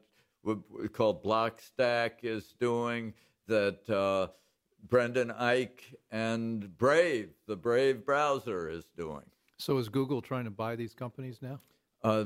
called 0.92 1.22
Blockstack 1.22 2.10
is 2.22 2.54
doing, 2.58 3.14
that 3.46 3.88
uh, 3.88 4.28
Brendan 4.88 5.30
Eich 5.30 5.94
and 6.10 6.76
Brave, 6.76 7.30
the 7.46 7.56
Brave 7.56 8.04
browser, 8.04 8.68
is 8.68 8.86
doing. 8.96 9.24
So 9.58 9.78
is 9.78 9.88
Google 9.88 10.20
trying 10.20 10.44
to 10.44 10.50
buy 10.50 10.74
these 10.76 10.94
companies 10.94 11.38
now? 11.40 11.60
Uh, 12.02 12.24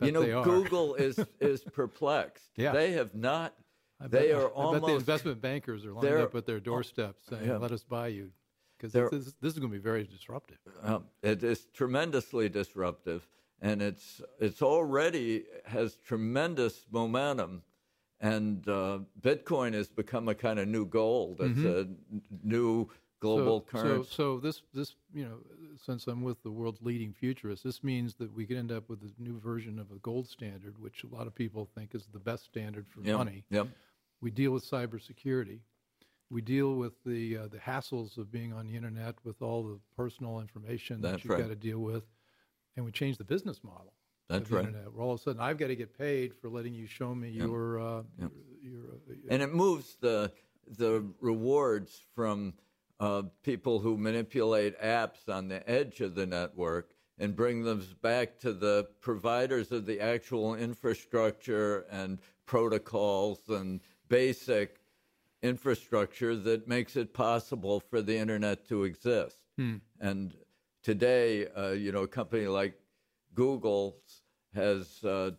you 0.00 0.12
know, 0.12 0.44
Google 0.44 0.94
is 0.94 1.18
is 1.40 1.64
perplexed. 1.64 2.50
yeah. 2.56 2.72
They 2.72 2.92
have 2.92 3.14
not. 3.14 3.54
I 4.02 4.08
they 4.08 4.28
bet, 4.28 4.36
are 4.36 4.48
I 4.48 4.52
almost. 4.52 4.86
the 4.86 4.94
investment 4.94 5.40
bankers 5.40 5.84
are 5.84 5.92
lined 5.92 6.14
up 6.16 6.34
at 6.34 6.46
their 6.46 6.60
doorstep 6.60 7.16
saying, 7.28 7.46
yeah. 7.46 7.56
"Let 7.56 7.72
us 7.72 7.82
buy 7.82 8.08
you," 8.08 8.30
because 8.78 8.92
this, 8.92 9.34
this, 9.40 9.52
is 9.52 9.58
going 9.58 9.70
to 9.70 9.76
be 9.76 9.82
very 9.82 10.04
disruptive. 10.04 10.58
Um, 10.82 11.04
it 11.22 11.42
is 11.42 11.66
tremendously 11.72 12.48
disruptive, 12.48 13.26
and 13.60 13.80
it's 13.82 14.20
it's 14.40 14.62
already 14.62 15.44
has 15.66 15.96
tremendous 16.04 16.86
momentum 16.90 17.62
and 18.22 18.66
uh, 18.68 19.00
Bitcoin 19.20 19.74
has 19.74 19.88
become 19.88 20.28
a 20.28 20.34
kind 20.34 20.60
of 20.60 20.68
new 20.68 20.86
gold. 20.86 21.40
It's 21.40 21.58
mm-hmm. 21.58 21.92
a 22.14 22.46
new 22.46 22.88
global 23.20 23.66
so, 23.66 23.78
currency. 23.78 24.10
So, 24.10 24.36
so 24.36 24.40
this, 24.40 24.62
this, 24.72 24.94
you 25.12 25.24
know, 25.24 25.38
since 25.84 26.06
I'm 26.06 26.22
with 26.22 26.40
the 26.44 26.50
world's 26.50 26.80
leading 26.82 27.12
futurists, 27.12 27.64
this 27.64 27.82
means 27.82 28.14
that 28.14 28.32
we 28.32 28.46
could 28.46 28.56
end 28.56 28.70
up 28.70 28.88
with 28.88 29.00
a 29.02 29.22
new 29.22 29.40
version 29.40 29.78
of 29.78 29.90
a 29.90 29.96
gold 29.96 30.28
standard, 30.28 30.78
which 30.78 31.02
a 31.02 31.14
lot 31.14 31.26
of 31.26 31.34
people 31.34 31.68
think 31.74 31.96
is 31.96 32.06
the 32.12 32.20
best 32.20 32.44
standard 32.44 32.86
for 32.88 33.00
yep. 33.00 33.18
money. 33.18 33.44
Yep. 33.50 33.68
We 34.22 34.30
deal 34.30 34.52
with 34.52 34.64
cybersecurity. 34.64 35.58
We 36.30 36.40
deal 36.40 36.76
with 36.76 36.94
the 37.04 37.36
uh, 37.36 37.48
the 37.48 37.58
hassles 37.58 38.16
of 38.16 38.32
being 38.32 38.54
on 38.54 38.66
the 38.66 38.74
internet 38.74 39.16
with 39.24 39.42
all 39.42 39.64
the 39.64 39.78
personal 39.94 40.40
information 40.40 41.02
That's 41.02 41.16
that 41.16 41.24
you've 41.24 41.32
right. 41.32 41.42
got 41.42 41.48
to 41.48 41.56
deal 41.56 41.80
with, 41.80 42.04
and 42.76 42.86
we 42.86 42.92
change 42.92 43.18
the 43.18 43.24
business 43.24 43.60
model. 43.62 43.92
That's 44.30 44.50
right. 44.50 44.64
Internet. 44.64 44.94
Where 44.94 45.04
all 45.04 45.12
of 45.12 45.20
a 45.20 45.22
sudden 45.22 45.42
I've 45.42 45.58
got 45.58 45.66
to 45.66 45.76
get 45.76 45.98
paid 45.98 46.32
for 46.34 46.48
letting 46.48 46.72
you 46.72 46.86
show 46.86 47.14
me 47.14 47.28
yep. 47.30 47.46
your, 47.46 47.80
uh, 47.80 48.02
yep. 48.18 48.30
your, 48.62 48.72
your 48.72 48.82
uh, 49.10 49.14
and 49.28 49.42
it 49.42 49.52
moves 49.52 49.96
the 50.00 50.32
the 50.78 51.04
rewards 51.20 52.00
from 52.14 52.54
uh, 53.00 53.22
people 53.42 53.80
who 53.80 53.98
manipulate 53.98 54.80
apps 54.80 55.28
on 55.28 55.48
the 55.48 55.68
edge 55.68 56.00
of 56.00 56.14
the 56.14 56.24
network 56.24 56.94
and 57.18 57.36
bring 57.36 57.64
them 57.64 57.84
back 58.00 58.38
to 58.38 58.52
the 58.52 58.86
providers 59.00 59.72
of 59.72 59.86
the 59.86 60.00
actual 60.00 60.54
infrastructure 60.54 61.84
and 61.90 62.18
protocols 62.46 63.40
and 63.48 63.80
basic 64.12 64.76
infrastructure 65.42 66.36
that 66.36 66.68
makes 66.68 66.96
it 66.96 67.14
possible 67.14 67.80
for 67.80 68.02
the 68.02 68.14
internet 68.14 68.68
to 68.68 68.84
exist. 68.84 69.38
Hmm. 69.56 69.76
And 70.00 70.34
today, 70.82 71.46
uh, 71.46 71.70
you 71.70 71.92
know, 71.92 72.02
a 72.02 72.08
company 72.08 72.46
like 72.46 72.78
Google 73.34 73.96
has 74.54 75.02
uh, 75.02 75.30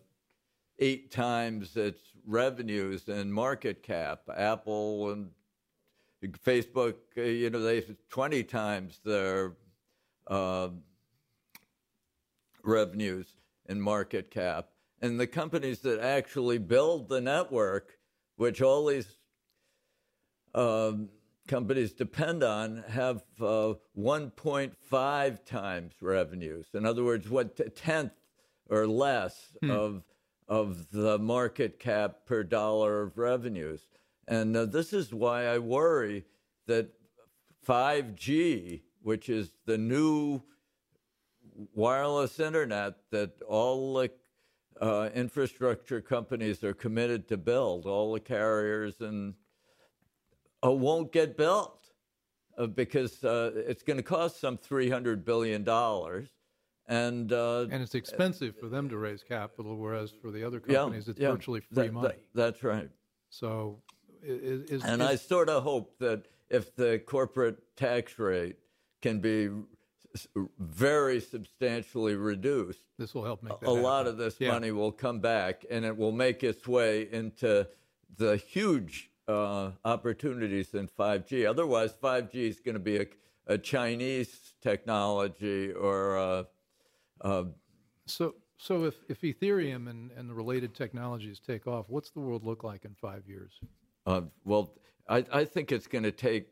eight 0.79 1.11
times 1.11 1.77
its 1.77 2.01
revenues 2.25 3.07
and 3.09 3.31
market 3.31 3.83
cap. 3.83 4.21
Apple 4.35 5.11
and 5.11 5.29
Facebook, 6.43 6.95
uh, 7.15 7.21
you 7.21 7.51
know, 7.51 7.61
they 7.61 7.75
have 7.75 7.95
20 8.09 8.43
times 8.43 9.01
their 9.05 9.53
uh, 10.25 10.69
revenues 12.63 13.27
and 13.67 13.83
market 13.83 14.31
cap. 14.31 14.69
And 14.99 15.19
the 15.19 15.27
companies 15.27 15.81
that 15.81 15.99
actually 15.99 16.57
build 16.57 17.07
the 17.07 17.21
network, 17.21 17.99
which 18.35 18.61
all 18.61 18.85
these 18.87 19.17
um, 20.55 21.09
companies 21.47 21.93
depend 21.93 22.43
on 22.43 22.83
have 22.89 23.23
uh, 23.39 23.73
1.5 23.97 25.45
times 25.45 25.93
revenues. 26.01 26.67
In 26.73 26.85
other 26.85 27.03
words, 27.03 27.29
what 27.29 27.59
a 27.59 27.69
tenth 27.69 28.13
or 28.69 28.87
less 28.87 29.51
Hmm. 29.61 29.71
of 29.71 30.03
of 30.49 30.91
the 30.91 31.17
market 31.17 31.79
cap 31.79 32.25
per 32.25 32.43
dollar 32.43 33.01
of 33.03 33.17
revenues. 33.17 33.87
And 34.27 34.55
uh, 34.55 34.65
this 34.65 34.91
is 34.91 35.13
why 35.13 35.45
I 35.47 35.57
worry 35.57 36.25
that 36.67 36.89
5G, 37.65 38.81
which 39.01 39.29
is 39.29 39.51
the 39.65 39.77
new 39.77 40.41
wireless 41.73 42.39
internet 42.39 42.95
that 43.11 43.41
all 43.47 43.93
the 43.93 44.09
uh, 44.81 45.09
infrastructure 45.13 46.01
companies 46.01 46.63
are 46.63 46.73
committed 46.73 47.27
to 47.29 47.37
build, 47.37 47.85
all 47.85 48.13
the 48.13 48.19
carriers 48.19 49.01
and 49.01 49.33
uh, 50.65 50.71
won't 50.71 51.11
get 51.11 51.37
built 51.37 51.91
uh, 52.57 52.67
because 52.67 53.23
uh, 53.23 53.51
it's 53.55 53.83
going 53.83 53.97
to 53.97 54.03
cost 54.03 54.39
some 54.39 54.57
three 54.57 54.89
hundred 54.89 55.25
billion 55.25 55.63
dollars, 55.63 56.29
and 56.87 57.31
uh, 57.31 57.61
and 57.71 57.81
it's 57.81 57.95
expensive 57.95 58.55
for 58.57 58.67
them 58.69 58.89
to 58.89 58.97
raise 58.97 59.23
capital, 59.23 59.75
whereas 59.77 60.11
for 60.21 60.31
the 60.31 60.43
other 60.45 60.61
yeah, 60.67 60.75
companies, 60.75 61.07
it's 61.07 61.19
yeah, 61.19 61.31
virtually 61.31 61.61
free 61.61 61.87
that- 61.87 61.93
money. 61.93 62.07
that- 62.07 62.23
that's 62.33 62.63
right. 62.63 62.89
so, 63.29 63.81
is, 64.21 64.69
is 64.69 64.83
And 64.83 65.01
is, 65.01 65.07
I 65.07 65.15
sort 65.15 65.49
of 65.49 65.63
hope 65.63 65.97
that 65.99 66.27
if 66.49 66.75
the 66.75 66.99
corporate 66.99 67.57
tax 67.75 68.19
rate 68.19 68.57
can 69.01 69.19
be 69.19 69.49
very 70.59 71.19
substantially 71.19 72.15
reduced, 72.15 72.83
this 72.97 73.13
will 73.13 73.23
help 73.23 73.41
make 73.43 73.59
that 73.59 73.67
a 73.67 73.71
lot 73.71 74.07
of 74.07 74.17
this 74.17 74.39
Yeah. 74.39 74.51
money 74.51 74.71
will 74.71 74.91
come 74.91 75.19
back 75.19 75.65
and 75.69 75.83
it 75.85 75.97
will 75.97 76.11
make 76.11 76.43
its 76.43 76.67
way 76.67 77.11
into 77.11 77.67
the 78.17 78.37
huge 78.37 79.09
uh, 79.27 79.71
opportunities 79.85 80.73
in 80.73 80.87
5G. 80.87 81.47
Otherwise, 81.49 81.93
5G 81.93 82.35
is 82.35 82.59
going 82.59 82.75
to 82.75 82.79
be 82.79 82.97
a, 82.97 83.05
a 83.47 83.57
Chinese 83.57 84.53
technology 84.61 85.71
or 85.71 86.17
a, 86.17 86.47
a 87.21 87.45
So, 88.05 88.35
so 88.57 88.83
if, 88.83 88.95
if 89.09 89.21
Ethereum 89.21 89.89
and, 89.89 90.11
and 90.11 90.29
the 90.29 90.33
related 90.33 90.75
technologies 90.75 91.39
take 91.39 91.65
off, 91.67 91.85
what's 91.89 92.11
the 92.11 92.19
world 92.19 92.45
look 92.45 92.63
like 92.63 92.85
in 92.85 92.93
five 92.93 93.23
years? 93.27 93.59
Uh, 94.05 94.21
well, 94.45 94.75
I, 95.07 95.25
I 95.31 95.45
think 95.45 95.71
it's 95.71 95.87
going 95.87 96.03
to 96.03 96.11
take. 96.11 96.49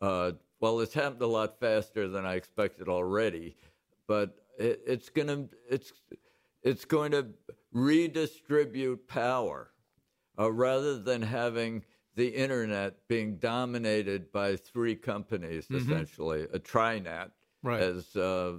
Uh, 0.00 0.32
well, 0.60 0.80
it's 0.80 0.94
happened 0.94 1.22
a 1.22 1.26
lot 1.26 1.58
faster 1.60 2.08
than 2.08 2.24
I 2.26 2.34
expected 2.34 2.88
already, 2.88 3.56
but 4.06 4.36
it, 4.58 4.80
it's 4.86 5.08
going 5.08 5.28
to 5.28 5.48
it's 5.70 5.92
it's 6.62 6.84
going 6.84 7.12
to 7.12 7.28
redistribute 7.72 9.06
power 9.08 9.70
uh, 10.38 10.50
rather 10.50 10.98
than 10.98 11.22
having 11.22 11.84
the 12.14 12.28
internet 12.28 12.96
being 13.08 13.36
dominated 13.36 14.32
by 14.32 14.56
three 14.56 14.94
companies 14.96 15.66
essentially 15.70 16.46
a 16.52 16.58
trinet 16.58 17.30
Right. 17.62 17.80
as 17.82 18.14
uh, 18.16 18.54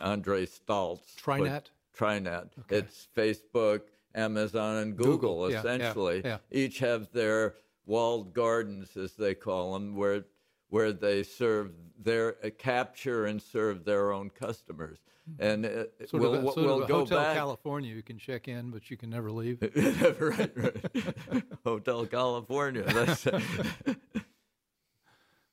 Andre 0.00 0.46
Staltz 0.46 1.14
put- 1.16 1.22
Trinet? 1.22 1.70
Trinet. 1.94 2.48
It's 2.70 3.08
Facebook, 3.16 3.82
Amazon, 4.14 4.76
and 4.78 4.96
Google, 4.96 5.12
Google, 5.16 5.50
yeah, 5.50 5.54
yeah, 5.54 5.58
essentially. 5.60 6.22
yeah. 6.24 6.38
Each 6.50 6.78
have 6.80 7.10
their 7.12 7.54
walled 7.86 8.34
gardens, 8.34 8.96
as 8.98 9.14
they 9.14 9.34
call 9.34 9.72
them, 9.74 9.96
where 9.96 10.24
where 10.70 10.92
they 10.92 11.22
serve 11.22 11.72
their 11.98 12.36
uh, 12.44 12.50
capture 12.58 13.26
and 13.26 13.40
serve 13.40 13.84
their 13.84 14.12
own 14.12 14.30
customers. 14.30 14.98
And 15.40 15.66
uh, 15.66 15.84
Sort 16.06 16.22
we'll, 16.22 16.34
of 16.34 16.44
a, 16.44 16.46
sort 16.46 16.56
we'll 16.56 16.78
of 16.78 16.84
a 16.84 16.86
go 16.86 16.98
Hotel 17.00 17.18
back. 17.18 17.36
California. 17.36 17.94
You 17.94 18.02
can 18.02 18.18
check 18.18 18.46
in, 18.46 18.70
but 18.70 18.90
you 18.90 18.96
can 18.96 19.10
never 19.10 19.30
leave. 19.32 19.58
right, 20.20 20.52
right. 20.56 21.44
Hotel 21.64 22.06
California. 22.06 22.82
That's 22.84 23.26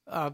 Uh, 0.08 0.32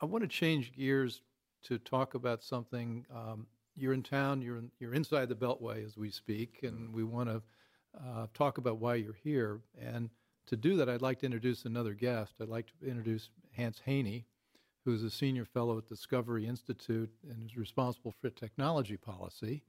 I 0.00 0.06
want 0.06 0.22
to 0.22 0.28
change 0.28 0.72
gears 0.72 1.22
to 1.64 1.78
talk 1.78 2.14
about 2.14 2.42
something. 2.42 3.06
Um, 3.14 3.46
you're 3.76 3.92
in 3.92 4.02
town. 4.02 4.42
You're 4.42 4.56
in, 4.56 4.70
you're 4.80 4.94
inside 4.94 5.28
the 5.28 5.36
Beltway 5.36 5.84
as 5.84 5.96
we 5.96 6.10
speak, 6.10 6.60
and 6.64 6.92
we 6.92 7.04
want 7.04 7.28
to 7.28 7.42
uh, 8.04 8.26
talk 8.34 8.58
about 8.58 8.78
why 8.78 8.96
you're 8.96 9.18
here. 9.22 9.60
And 9.80 10.10
to 10.46 10.56
do 10.56 10.76
that, 10.76 10.88
I'd 10.88 11.02
like 11.02 11.20
to 11.20 11.26
introduce 11.26 11.66
another 11.66 11.94
guest. 11.94 12.34
I'd 12.40 12.48
like 12.48 12.66
to 12.80 12.88
introduce 12.88 13.30
Hance 13.58 13.82
Haney, 13.84 14.24
who 14.84 14.94
is 14.94 15.02
a 15.02 15.10
senior 15.10 15.44
fellow 15.44 15.76
at 15.78 15.86
Discovery 15.86 16.46
Institute 16.46 17.10
and 17.28 17.44
is 17.44 17.56
responsible 17.56 18.14
for 18.20 18.30
technology 18.30 18.96
policy. 18.96 19.64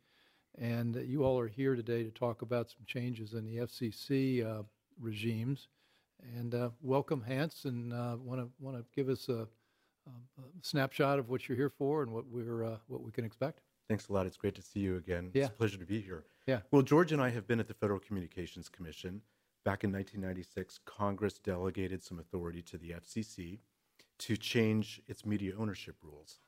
And 0.58 0.96
uh, 0.96 1.00
you 1.00 1.24
all 1.24 1.40
are 1.40 1.48
here 1.48 1.76
today 1.76 2.04
to 2.04 2.12
talk 2.12 2.44
about 2.44 2.70
some 2.70 2.86
changes 2.86 3.34
in 3.34 3.46
the 3.46 3.58
FCC 3.58 4.46
uh, 4.46 4.64
regimes. 5.00 5.68
And 6.38 6.54
uh, 6.54 6.70
welcome, 6.82 7.24
Hance, 7.24 7.66
and 7.66 7.92
want 8.24 8.42
to 8.42 8.50
want 8.60 8.78
to 8.78 8.86
give 8.96 9.10
us 9.10 9.28
a, 9.30 9.48
a 10.06 10.42
snapshot 10.62 11.18
of 11.18 11.30
what 11.30 11.48
you're 11.48 11.58
here 11.58 11.70
for 11.70 12.04
and 12.04 12.12
what 12.12 12.28
we're 12.28 12.64
uh, 12.64 12.78
what 12.88 13.02
we 13.02 13.12
can 13.12 13.26
expect. 13.26 13.62
Thanks 13.88 14.10
a 14.10 14.14
lot. 14.14 14.28
It's 14.28 14.38
great 14.38 14.54
to 14.56 14.62
see 14.62 14.82
you 14.82 14.98
again. 14.98 15.32
Yeah. 15.34 15.46
It's 15.46 15.54
a 15.54 15.58
pleasure 15.58 15.78
to 15.78 15.86
be 15.86 16.00
here. 16.02 16.26
Yeah. 16.46 16.60
Well, 16.72 16.84
George 16.84 17.12
and 17.12 17.22
I 17.22 17.30
have 17.30 17.48
been 17.48 17.60
at 17.60 17.68
the 17.68 17.74
Federal 17.74 18.00
Communications 18.00 18.70
Commission. 18.70 19.22
Back 19.66 19.84
in 19.84 19.92
1996, 19.92 20.80
Congress 20.86 21.40
delegated 21.40 22.04
some 22.04 22.20
authority 22.20 22.62
to 22.64 22.78
the 22.78 22.92
FCC 22.92 23.60
to 24.20 24.38
change 24.38 25.02
its 25.08 25.26
media 25.26 25.54
ownership 25.58 25.96
rules. 26.04 26.40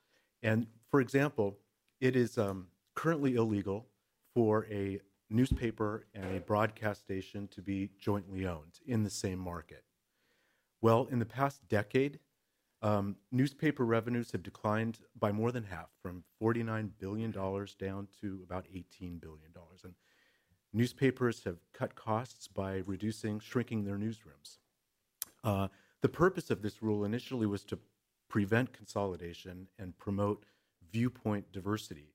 And 0.43 0.67
for 0.89 1.01
example, 1.01 1.57
it 1.99 2.15
is 2.15 2.37
um, 2.37 2.67
currently 2.95 3.35
illegal 3.35 3.87
for 4.33 4.65
a 4.69 4.99
newspaper 5.29 6.05
and 6.13 6.35
a 6.35 6.39
broadcast 6.41 7.01
station 7.01 7.47
to 7.49 7.61
be 7.61 7.89
jointly 7.99 8.45
owned 8.45 8.79
in 8.85 9.03
the 9.03 9.09
same 9.09 9.39
market. 9.39 9.83
Well, 10.81 11.07
in 11.11 11.19
the 11.19 11.25
past 11.25 11.67
decade, 11.69 12.19
um, 12.81 13.15
newspaper 13.31 13.85
revenues 13.85 14.31
have 14.31 14.41
declined 14.41 14.99
by 15.17 15.31
more 15.31 15.51
than 15.51 15.63
half, 15.63 15.89
from 16.01 16.23
$49 16.41 16.89
billion 16.97 17.31
down 17.31 18.07
to 18.21 18.39
about 18.43 18.65
$18 18.65 19.21
billion. 19.21 19.51
And 19.83 19.93
newspapers 20.73 21.43
have 21.43 21.57
cut 21.73 21.95
costs 21.95 22.47
by 22.47 22.81
reducing, 22.85 23.39
shrinking 23.39 23.83
their 23.83 23.97
newsrooms. 23.97 24.57
Uh, 25.43 25.67
the 26.01 26.09
purpose 26.09 26.49
of 26.49 26.61
this 26.61 26.81
rule 26.81 27.05
initially 27.05 27.45
was 27.45 27.63
to 27.65 27.79
prevent 28.29 28.73
consolidation 28.73 29.67
and 29.77 29.97
promote 29.97 30.45
viewpoint 30.91 31.51
diversity. 31.51 32.13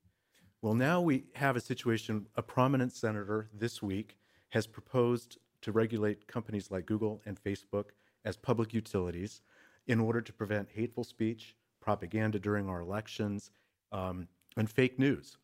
Well, 0.61 0.73
now 0.73 1.01
we 1.01 1.25
have 1.35 1.55
a 1.55 1.61
situation, 1.61 2.27
a 2.35 2.41
prominent 2.41 2.91
senator 2.91 3.49
this 3.53 3.81
week 3.81 4.17
has 4.49 4.65
proposed 4.65 5.37
to 5.61 5.71
regulate 5.71 6.27
companies 6.27 6.71
like 6.71 6.85
Google 6.85 7.21
and 7.25 7.41
Facebook 7.41 7.85
as 8.25 8.35
public 8.35 8.73
utilities 8.73 9.41
in 9.87 9.99
order 9.99 10.21
to 10.21 10.33
prevent 10.33 10.69
hateful 10.73 11.03
speech, 11.03 11.55
propaganda 11.79 12.39
during 12.39 12.67
our 12.67 12.81
elections, 12.81 13.51
um, 13.91 14.27
and 14.57 14.69
fake 14.69 14.99
news. 14.99 15.37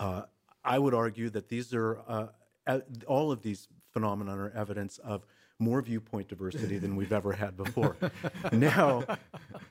Uh, 0.00 0.22
I 0.64 0.78
would 0.78 0.94
argue 0.94 1.30
that 1.30 1.48
these 1.48 1.72
are 1.72 2.00
uh, 2.08 2.80
all 3.06 3.30
of 3.30 3.42
these 3.42 3.68
phenomena 3.92 4.36
are 4.36 4.50
evidence 4.50 4.98
of 4.98 5.24
more 5.64 5.82
viewpoint 5.82 6.28
diversity 6.28 6.78
than 6.78 6.94
we've 6.96 7.12
ever 7.12 7.32
had 7.32 7.56
before. 7.56 7.96
now, 8.52 9.04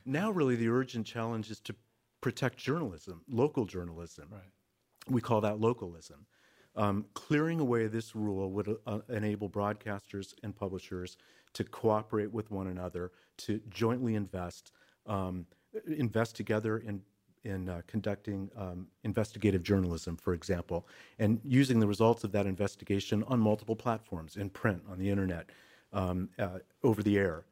now 0.04 0.30
really 0.30 0.56
the 0.56 0.68
urgent 0.68 1.06
challenge 1.06 1.50
is 1.50 1.60
to 1.60 1.74
protect 2.20 2.58
journalism, 2.58 3.22
local 3.28 3.64
journalism. 3.64 4.28
Right. 4.30 4.42
We 5.08 5.20
call 5.20 5.40
that 5.42 5.60
localism. 5.60 6.26
Um, 6.76 7.04
clearing 7.14 7.60
away 7.60 7.86
this 7.86 8.16
rule 8.16 8.50
would 8.50 8.76
uh, 8.86 8.98
enable 9.08 9.48
broadcasters 9.48 10.34
and 10.42 10.56
publishers 10.56 11.16
to 11.52 11.62
cooperate 11.62 12.32
with 12.32 12.50
one 12.50 12.66
another, 12.66 13.12
to 13.38 13.60
jointly 13.70 14.16
invest, 14.16 14.72
um, 15.06 15.46
invest 15.86 16.34
together 16.34 16.78
in 16.78 17.00
in 17.44 17.68
uh, 17.68 17.82
conducting 17.86 18.50
um, 18.56 18.86
investigative 19.02 19.62
journalism, 19.62 20.16
for 20.16 20.32
example, 20.32 20.86
and 21.18 21.40
using 21.44 21.78
the 21.78 21.86
results 21.86 22.24
of 22.24 22.32
that 22.32 22.46
investigation 22.46 23.22
on 23.28 23.38
multiple 23.38 23.76
platforms, 23.76 24.36
in 24.36 24.48
print, 24.48 24.82
on 24.90 24.98
the 24.98 25.10
internet, 25.10 25.50
um, 25.94 26.28
uh, 26.38 26.58
over 26.82 27.02
the 27.02 27.16
air. 27.16 27.46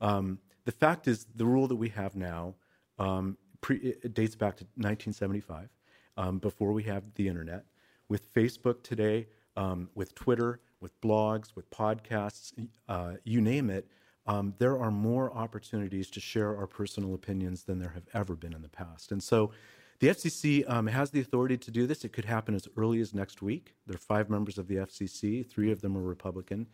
Um, 0.00 0.38
the 0.64 0.72
fact 0.72 1.08
is, 1.08 1.26
the 1.34 1.46
rule 1.46 1.66
that 1.68 1.76
we 1.76 1.88
have 1.90 2.14
now 2.14 2.54
um, 2.98 3.36
pre- 3.60 3.94
dates 4.12 4.36
back 4.36 4.56
to 4.58 4.64
1975, 4.76 5.68
um, 6.16 6.38
before 6.38 6.72
we 6.72 6.84
have 6.84 7.02
the 7.14 7.28
internet. 7.28 7.64
With 8.08 8.32
Facebook 8.32 8.82
today, 8.82 9.26
um, 9.56 9.88
with 9.94 10.14
Twitter, 10.14 10.60
with 10.80 11.00
blogs, 11.00 11.56
with 11.56 11.68
podcasts, 11.70 12.52
uh, 12.88 13.14
you 13.24 13.40
name 13.40 13.70
it, 13.70 13.88
um, 14.26 14.54
there 14.58 14.78
are 14.78 14.90
more 14.90 15.32
opportunities 15.32 16.10
to 16.10 16.20
share 16.20 16.56
our 16.56 16.66
personal 16.66 17.14
opinions 17.14 17.62
than 17.62 17.78
there 17.78 17.90
have 17.90 18.06
ever 18.12 18.34
been 18.34 18.52
in 18.52 18.62
the 18.62 18.68
past. 18.68 19.12
And 19.12 19.22
so 19.22 19.52
the 20.00 20.08
FCC 20.08 20.68
um, 20.68 20.86
has 20.88 21.10
the 21.10 21.20
authority 21.20 21.56
to 21.56 21.70
do 21.70 21.86
this. 21.86 22.04
It 22.04 22.12
could 22.12 22.24
happen 22.24 22.54
as 22.54 22.68
early 22.76 23.00
as 23.00 23.14
next 23.14 23.40
week. 23.40 23.74
There 23.86 23.94
are 23.94 23.98
five 23.98 24.28
members 24.28 24.58
of 24.58 24.68
the 24.68 24.76
FCC, 24.76 25.48
three 25.48 25.70
of 25.70 25.80
them 25.80 25.96
are 25.96 26.02
Republican. 26.02 26.66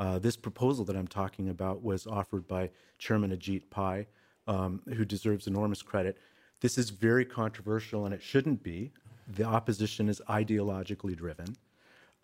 Uh, 0.00 0.18
this 0.18 0.34
proposal 0.34 0.82
that 0.86 0.96
I'm 0.96 1.06
talking 1.06 1.50
about 1.50 1.82
was 1.82 2.06
offered 2.06 2.48
by 2.48 2.70
Chairman 2.98 3.36
Ajit 3.36 3.64
Pai, 3.68 4.06
um, 4.46 4.80
who 4.96 5.04
deserves 5.04 5.46
enormous 5.46 5.82
credit. 5.82 6.16
This 6.62 6.78
is 6.78 6.88
very 6.88 7.26
controversial, 7.26 8.06
and 8.06 8.14
it 8.14 8.22
shouldn't 8.22 8.62
be. 8.62 8.92
The 9.28 9.44
opposition 9.44 10.08
is 10.08 10.22
ideologically 10.26 11.14
driven. 11.14 11.54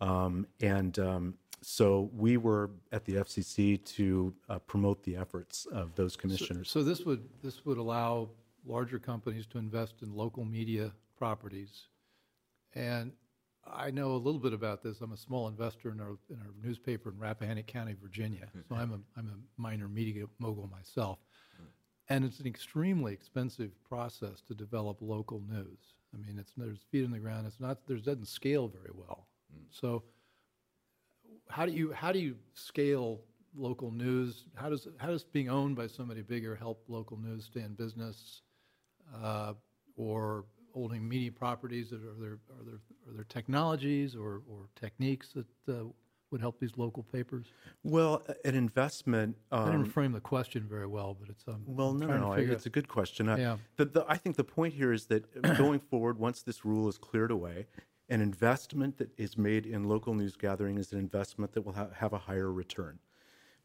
Um, 0.01 0.47
and 0.61 0.99
um, 0.99 1.35
so 1.61 2.11
we 2.17 2.39
were 2.39 2.71
at 2.93 3.05
the 3.05 3.17
FCC 3.17 3.85
to 3.85 4.33
uh, 4.49 4.59
promote 4.61 5.03
the 5.03 5.15
efforts 5.15 5.67
of 5.67 5.95
those 5.97 6.17
commissioners. 6.17 6.71
So 6.71 6.83
this 6.83 7.05
would 7.05 7.29
this 7.43 7.67
would 7.67 7.77
allow 7.77 8.31
larger 8.67 8.99
companies 8.99 9.45
to 9.49 9.59
invest 9.59 9.97
in 10.01 10.15
local 10.17 10.47
media 10.47 10.93
properties, 11.19 11.89
and 12.75 13.13
I 13.73 13.91
know 13.91 14.13
a 14.13 14.17
little 14.17 14.41
bit 14.41 14.53
about 14.53 14.83
this. 14.83 15.01
I'm 15.01 15.13
a 15.13 15.17
small 15.17 15.49
investor 15.49 15.91
in 15.91 16.01
our 16.01 16.19
in 16.31 16.37
our 16.37 16.53
newspaper 16.63 17.11
in 17.11 17.19
Rappahannock 17.19 17.67
County, 17.67 17.95
Virginia. 18.01 18.49
So 18.69 18.75
I'm 18.75 18.93
a 18.93 19.01
I'm 19.19 19.29
a 19.29 19.61
minor 19.61 19.89
media 19.89 20.25
mogul 20.39 20.69
myself, 20.69 21.19
and 22.09 22.25
it's 22.25 22.41
an 22.41 22.47
extremely 22.47 23.13
expensive 23.13 23.71
process 23.89 24.41
to 24.49 24.55
develop 24.55 24.99
local 25.01 25.43
news. 25.49 25.95
I 26.15 26.19
mean, 26.19 26.39
it's 26.39 26.53
there's 26.57 26.81
feet 26.91 27.05
in 27.05 27.11
the 27.11 27.19
ground. 27.19 27.47
It's 27.47 27.61
not 27.61 27.87
there 27.87 27.97
doesn't 27.97 28.29
scale 28.29 28.69
very 28.69 28.93
well. 28.95 29.27
So 29.71 30.05
how 31.49 31.67
do 31.67 31.73
you 31.73 31.93
how 31.93 32.13
do 32.13 32.19
you 32.19 32.37
scale 32.55 33.21
local 33.55 33.91
news? 33.91 34.45
How 34.55 34.69
does 34.69 34.89
how 34.99 35.09
does 35.09 35.25
being 35.25 35.49
owned 35.49 35.77
by 35.77 35.87
somebody 35.87 36.23
bigger 36.23 36.55
help 36.55 36.85
local 36.89 37.17
news 37.17 37.45
stay 37.45 37.61
in 37.63 37.75
business, 37.75 38.43
uh, 39.23 39.55
or 39.97 40.45
holding 40.77 41.09
media 41.09 41.33
properties? 41.33 41.91
That 41.91 42.03
are 42.03 42.15
there 42.21 42.39
are 42.59 42.65
there 42.65 42.81
are 43.09 43.15
there 43.15 43.25
technologies 43.25 44.15
or, 44.15 44.43
or 44.51 44.69
techniques 44.79 45.29
that 45.33 45.47
uh, 45.73 45.85
would 46.31 46.41
help 46.41 46.61
these 46.61 46.77
local 46.77 47.03
papers? 47.03 47.47
Well, 47.83 48.23
an 48.45 48.55
investment. 48.55 49.37
I 49.51 49.57
Um, 49.63 49.71
didn't 49.73 49.87
frame 49.93 50.13
the 50.13 50.21
question 50.21 50.67
very 50.69 50.87
well, 50.87 51.17
but 51.19 51.29
it's 51.31 51.45
um, 51.49 51.63
well, 51.67 51.93
no, 51.95 52.07
no, 52.07 52.19
no. 52.19 52.33
It's 52.33 52.67
a 52.67 52.71
good 52.79 52.89
question. 52.89 53.29
I, 53.29 53.39
Yeah. 53.39 53.57
the, 53.77 53.87
the, 53.87 54.05
I 54.07 54.17
think 54.19 54.37
the 54.37 54.45
point 54.45 54.75
here 54.75 54.93
is 54.93 55.07
that 55.07 55.23
going 55.65 55.81
forward, 55.81 56.19
once 56.19 56.43
this 56.43 56.65
rule 56.65 56.89
is 56.89 56.99
cleared 56.99 57.31
away, 57.31 57.67
an 58.09 58.21
investment 58.21 58.99
that 58.99 59.11
is 59.19 59.37
made 59.39 59.65
in 59.67 59.85
local 59.85 60.15
news 60.15 60.37
gathering 60.37 60.77
is 60.79 60.93
an 60.93 60.99
investment 60.99 61.53
that 61.55 61.63
will 61.63 61.73
ha- 61.73 61.89
have 62.03 62.13
a 62.13 62.19
higher 62.19 62.53
return, 62.53 62.99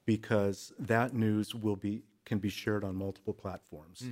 because 0.05 0.71
that 0.79 1.13
news 1.13 1.53
will 1.53 1.75
be 1.75 2.03
can 2.25 2.39
be 2.39 2.49
shared 2.49 2.83
on 2.83 2.95
multiple 2.95 3.33
platforms. 3.33 4.03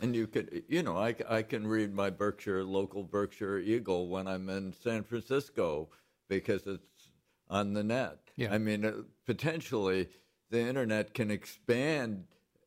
And 0.00 0.14
you 0.14 0.26
could, 0.28 0.62
you 0.68 0.82
know, 0.82 0.96
I, 0.96 1.14
I 1.28 1.42
can 1.42 1.66
read 1.66 1.92
my 1.92 2.10
Berkshire, 2.10 2.62
local 2.62 3.02
Berkshire 3.02 3.58
Eagle 3.58 4.08
when 4.08 4.28
I'm 4.28 4.48
in 4.48 4.72
San 4.72 5.02
Francisco 5.02 5.88
because 6.28 6.66
it's 6.66 7.10
on 7.48 7.72
the 7.72 7.82
net. 7.82 8.18
Yeah. 8.36 8.52
I 8.54 8.58
mean, 8.58 8.84
uh, 8.84 8.92
potentially 9.26 10.08
the 10.50 10.60
internet 10.60 11.14
can 11.14 11.30
expand 11.30 12.24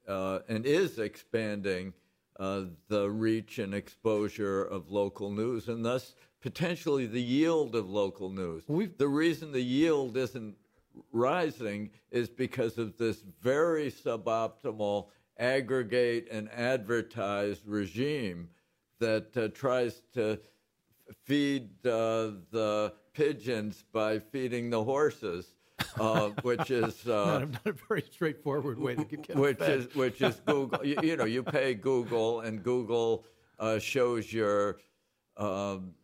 uh, 0.07 0.39
and 0.49 0.65
is 0.65 0.99
expanding 0.99 1.93
uh, 2.39 2.63
the 2.89 3.09
reach 3.09 3.59
and 3.59 3.73
exposure 3.73 4.63
of 4.63 4.89
local 4.91 5.31
news 5.31 5.69
and 5.69 5.85
thus 5.85 6.15
potentially 6.41 7.05
the 7.05 7.21
yield 7.21 7.75
of 7.75 7.89
local 7.89 8.29
news. 8.29 8.63
We've- 8.67 8.93
the 8.97 9.07
reason 9.07 9.51
the 9.51 9.61
yield 9.61 10.17
isn't 10.17 10.55
rising 11.11 11.89
is 12.11 12.29
because 12.29 12.77
of 12.77 12.97
this 12.97 13.23
very 13.41 13.91
suboptimal 13.91 15.07
aggregate 15.37 16.27
and 16.31 16.49
advertise 16.51 17.61
regime 17.65 18.49
that 18.99 19.35
uh, 19.35 19.47
tries 19.49 20.01
to 20.13 20.39
feed 21.23 21.69
uh, 21.85 22.31
the 22.51 22.93
pigeons 23.13 23.83
by 23.91 24.19
feeding 24.19 24.69
the 24.69 24.83
horses. 24.83 25.53
uh, 25.99 26.29
which 26.43 26.69
is 26.69 27.07
uh, 27.07 27.25
not, 27.25 27.41
a, 27.41 27.45
not, 27.47 27.65
a, 27.65 27.73
very 27.87 28.03
straightforward 28.11 28.77
way 28.77 28.93
to 28.93 29.03
get 29.03 29.35
which 29.35 29.59
is 29.61 29.93
which 29.95 30.21
is 30.21 30.39
Google. 30.45 30.85
you, 30.85 30.95
you, 31.01 31.17
know, 31.17 31.25
you 31.25 31.41
pay 31.41 31.73
Google, 31.73 32.41
and 32.41 32.63
Google 32.63 33.25
uh, 33.59 33.79
shows 33.79 34.31
your 34.31 34.77
um, 35.37 35.95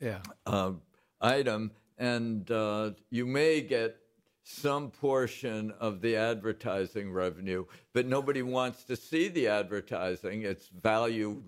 yeah 0.00 0.20
um, 0.46 0.80
item, 1.20 1.70
and 1.98 2.50
uh, 2.50 2.92
you 3.10 3.26
may 3.26 3.60
get 3.60 3.98
some 4.44 4.90
portion 4.90 5.72
of 5.80 6.02
the 6.02 6.16
advertising 6.16 7.10
revenue, 7.10 7.64
but 7.94 8.06
nobody 8.06 8.42
wants 8.42 8.84
to 8.84 8.94
see 8.94 9.28
the 9.28 9.48
advertising. 9.48 10.42
It's 10.42 10.68
value 10.68 11.42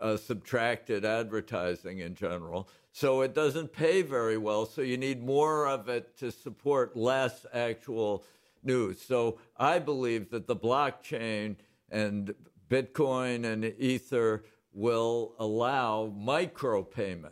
uh, 0.00 0.16
subtracted 0.16 1.04
advertising 1.04 2.00
in 2.00 2.14
general. 2.14 2.68
So 2.92 3.20
it 3.20 3.34
doesn't 3.34 3.72
pay 3.72 4.02
very 4.02 4.36
well. 4.36 4.66
So 4.66 4.82
you 4.82 4.96
need 4.96 5.24
more 5.24 5.68
of 5.68 5.88
it 5.88 6.16
to 6.18 6.32
support 6.32 6.96
less 6.96 7.46
actual 7.52 8.24
news. 8.64 9.00
So 9.00 9.38
I 9.56 9.78
believe 9.78 10.30
that 10.30 10.48
the 10.48 10.56
blockchain 10.56 11.56
and 11.88 12.34
Bitcoin 12.68 13.44
and 13.44 13.64
Ether 13.78 14.44
will 14.72 15.34
allow 15.38 16.12
micropayments, 16.16 17.30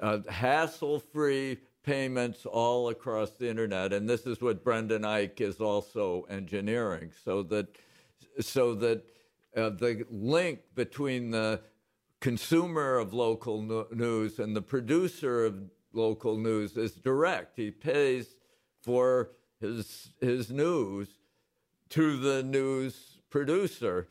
uh, 0.00 0.18
hassle 0.28 1.00
free 1.00 1.58
payments 1.82 2.46
all 2.46 2.88
across 2.88 3.30
the 3.30 3.48
internet. 3.48 3.92
And 3.92 4.08
this 4.08 4.26
is 4.26 4.40
what 4.40 4.64
Brendan 4.64 5.02
Eich 5.02 5.40
is 5.40 5.60
also 5.60 6.26
engineering 6.28 7.10
so 7.24 7.42
that, 7.44 7.68
so 8.40 8.74
that 8.76 9.04
uh, 9.56 9.70
the 9.70 10.04
link 10.10 10.60
between 10.74 11.30
the 11.30 11.60
consumer 12.20 12.98
of 12.98 13.12
local 13.14 13.62
no- 13.62 13.86
news 13.90 14.38
and 14.38 14.54
the 14.54 14.62
producer 14.62 15.44
of 15.44 15.54
local 15.92 16.36
news 16.36 16.76
is 16.76 16.92
direct. 16.92 17.56
He 17.56 17.70
pays 17.70 18.36
for 18.82 19.30
his, 19.60 20.10
his 20.20 20.50
news 20.50 21.08
to 21.90 22.16
the 22.18 22.42
news 22.42 23.18
producer. 23.30 24.08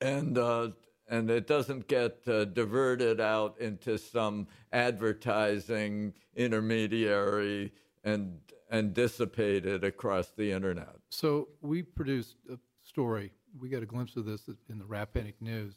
And 0.00 0.38
uh, 0.38 0.70
and 1.08 1.30
it 1.30 1.46
doesn't 1.46 1.88
get 1.88 2.26
uh, 2.26 2.44
diverted 2.46 3.20
out 3.20 3.58
into 3.60 3.98
some 3.98 4.46
advertising 4.72 6.14
intermediary 6.34 7.72
and 8.04 8.38
and 8.68 8.92
dissipated 8.94 9.84
across 9.84 10.30
the 10.36 10.50
internet. 10.50 10.96
So 11.08 11.48
we 11.60 11.82
produced 11.82 12.36
a 12.52 12.58
story. 12.82 13.32
We 13.60 13.68
got 13.68 13.82
a 13.82 13.86
glimpse 13.86 14.16
of 14.16 14.24
this 14.24 14.48
in 14.68 14.78
the 14.78 14.84
Rappahannock 14.84 15.40
News. 15.40 15.74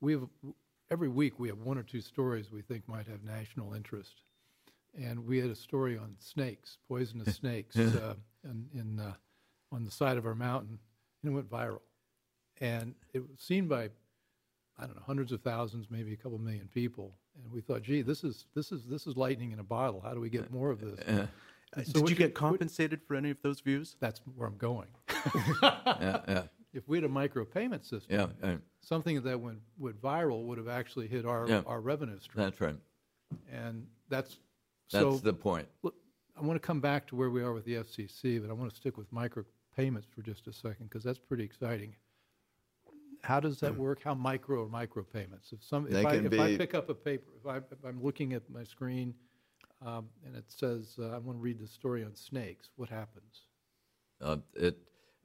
We 0.00 0.12
have 0.12 0.28
every 0.90 1.08
week 1.08 1.38
we 1.38 1.48
have 1.48 1.58
one 1.58 1.76
or 1.76 1.82
two 1.82 2.00
stories 2.00 2.50
we 2.52 2.62
think 2.62 2.88
might 2.88 3.06
have 3.08 3.24
national 3.24 3.74
interest, 3.74 4.22
and 4.98 5.26
we 5.26 5.38
had 5.38 5.50
a 5.50 5.56
story 5.56 5.98
on 5.98 6.14
snakes, 6.18 6.78
poisonous 6.88 7.36
snakes, 7.40 7.76
uh, 7.76 8.14
in, 8.44 8.66
in 8.74 9.00
uh, 9.00 9.14
on 9.72 9.84
the 9.84 9.90
side 9.90 10.16
of 10.16 10.26
our 10.26 10.34
mountain, 10.34 10.78
and 11.22 11.32
it 11.32 11.34
went 11.34 11.50
viral, 11.50 11.80
and 12.60 12.94
it 13.12 13.20
was 13.20 13.40
seen 13.40 13.66
by 13.66 13.90
I 14.80 14.86
don't 14.86 14.96
know, 14.96 15.02
hundreds 15.04 15.32
of 15.32 15.42
thousands, 15.42 15.88
maybe 15.90 16.12
a 16.12 16.16
couple 16.16 16.38
million 16.38 16.68
people. 16.72 17.14
And 17.36 17.52
we 17.52 17.60
thought, 17.60 17.82
gee, 17.82 18.02
this 18.02 18.24
is 18.24 18.46
this 18.54 18.72
is 18.72 18.86
this 18.86 19.06
is 19.06 19.16
lightning 19.16 19.52
in 19.52 19.58
a 19.58 19.64
bottle. 19.64 20.00
How 20.00 20.14
do 20.14 20.20
we 20.20 20.30
get 20.30 20.42
uh, 20.42 20.46
more 20.50 20.70
of 20.70 20.80
this? 20.80 20.98
Uh, 21.06 21.12
uh. 21.76 21.80
uh 21.80 21.84
so 21.84 22.00
Did 22.00 22.10
you 22.10 22.16
get 22.16 22.34
compensated 22.34 23.00
for 23.06 23.14
any 23.14 23.30
of 23.30 23.36
those 23.42 23.60
views? 23.60 23.96
That's 24.00 24.20
where 24.34 24.48
I'm 24.48 24.56
going. 24.56 24.88
yeah, 25.62 26.20
yeah. 26.28 26.42
If 26.72 26.88
we 26.88 26.96
had 26.96 27.04
a 27.04 27.08
micropayment 27.08 27.84
system, 27.84 28.32
yeah, 28.42 28.56
something 28.80 29.20
that 29.22 29.40
went, 29.40 29.58
went 29.76 30.00
viral 30.00 30.44
would 30.44 30.56
have 30.56 30.68
actually 30.68 31.08
hit 31.08 31.26
our 31.26 31.46
yeah, 31.48 31.62
our 31.66 31.80
revenue 31.80 32.18
stream. 32.18 32.44
That's 32.44 32.60
right. 32.60 32.76
And 33.52 33.86
that's 34.08 34.38
that's 34.90 35.04
so, 35.04 35.18
the 35.18 35.32
point. 35.32 35.68
Look, 35.82 35.94
I 36.38 36.42
want 36.42 36.60
to 36.60 36.66
come 36.66 36.80
back 36.80 37.06
to 37.08 37.16
where 37.16 37.30
we 37.30 37.42
are 37.42 37.52
with 37.52 37.64
the 37.64 37.74
FCC, 37.74 38.40
but 38.40 38.50
I 38.50 38.54
want 38.54 38.70
to 38.70 38.76
stick 38.76 38.96
with 38.96 39.12
micropayments 39.12 40.06
for 40.14 40.22
just 40.22 40.46
a 40.46 40.52
second 40.52 40.88
because 40.88 41.02
that's 41.02 41.18
pretty 41.18 41.44
exciting 41.44 41.94
how 43.22 43.40
does 43.40 43.60
that 43.60 43.76
work? 43.76 44.02
How 44.02 44.14
micro 44.14 44.64
or 44.64 44.68
micro 44.68 45.02
payments? 45.02 45.52
If 45.52 45.62
some, 45.62 45.86
if, 45.86 46.06
I, 46.06 46.14
if 46.14 46.40
I, 46.40 46.56
pick 46.56 46.74
up 46.74 46.88
a 46.88 46.94
paper, 46.94 47.30
if, 47.38 47.46
I, 47.46 47.88
am 47.88 48.02
looking 48.02 48.32
at 48.32 48.48
my 48.50 48.64
screen 48.64 49.14
um, 49.84 50.08
and 50.26 50.36
it 50.36 50.44
says 50.48 50.96
uh, 50.98 51.08
I 51.08 51.18
want 51.18 51.38
to 51.38 51.42
read 51.42 51.58
the 51.58 51.66
story 51.66 52.04
on 52.04 52.14
snakes, 52.14 52.70
what 52.76 52.88
happens? 52.88 53.46
Uh, 54.20 54.36
it 54.54 54.76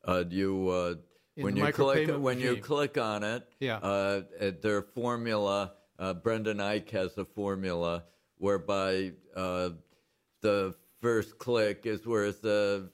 uh, 0.05 0.23
you 0.29 0.69
uh, 0.69 0.95
when 1.35 1.57
you 1.57 1.71
click 1.71 2.07
when 2.07 2.37
regime. 2.37 2.55
you 2.55 2.61
click 2.61 2.97
on 2.97 3.23
it, 3.23 3.47
yeah. 3.59 3.77
Uh, 3.77 4.21
their 4.61 4.81
formula. 4.81 5.73
Uh, 5.97 6.13
Brendan 6.13 6.57
Eich 6.57 6.89
has 6.91 7.17
a 7.17 7.23
formula 7.23 8.03
whereby 8.37 9.13
the 9.33 10.75
first 11.01 11.37
click 11.37 11.85
is 11.85 12.05
worth 12.05 12.43
a, 12.43 12.89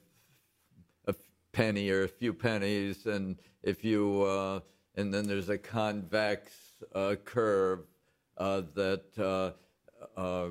a 1.06 1.14
penny 1.50 1.90
or 1.90 2.04
a 2.04 2.08
few 2.08 2.32
pennies, 2.32 3.06
and 3.06 3.38
if 3.62 3.84
you 3.84 4.62
and 4.96 5.12
then 5.12 5.26
there's 5.26 5.48
a 5.48 5.58
convex 5.58 6.52
uh, 6.94 7.16
curve 7.24 7.80
uh, 8.38 8.62
that 8.74 9.04
uh, 9.18 10.20
uh, 10.20 10.48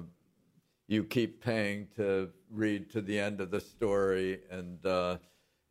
you 0.88 1.04
keep 1.04 1.44
paying 1.44 1.88
to 1.96 2.30
read 2.50 2.90
to 2.92 3.02
the 3.02 3.20
end 3.20 3.42
of 3.42 3.52
the 3.52 3.62
story, 3.62 4.40
and 4.50 4.86
uh, 4.86 5.18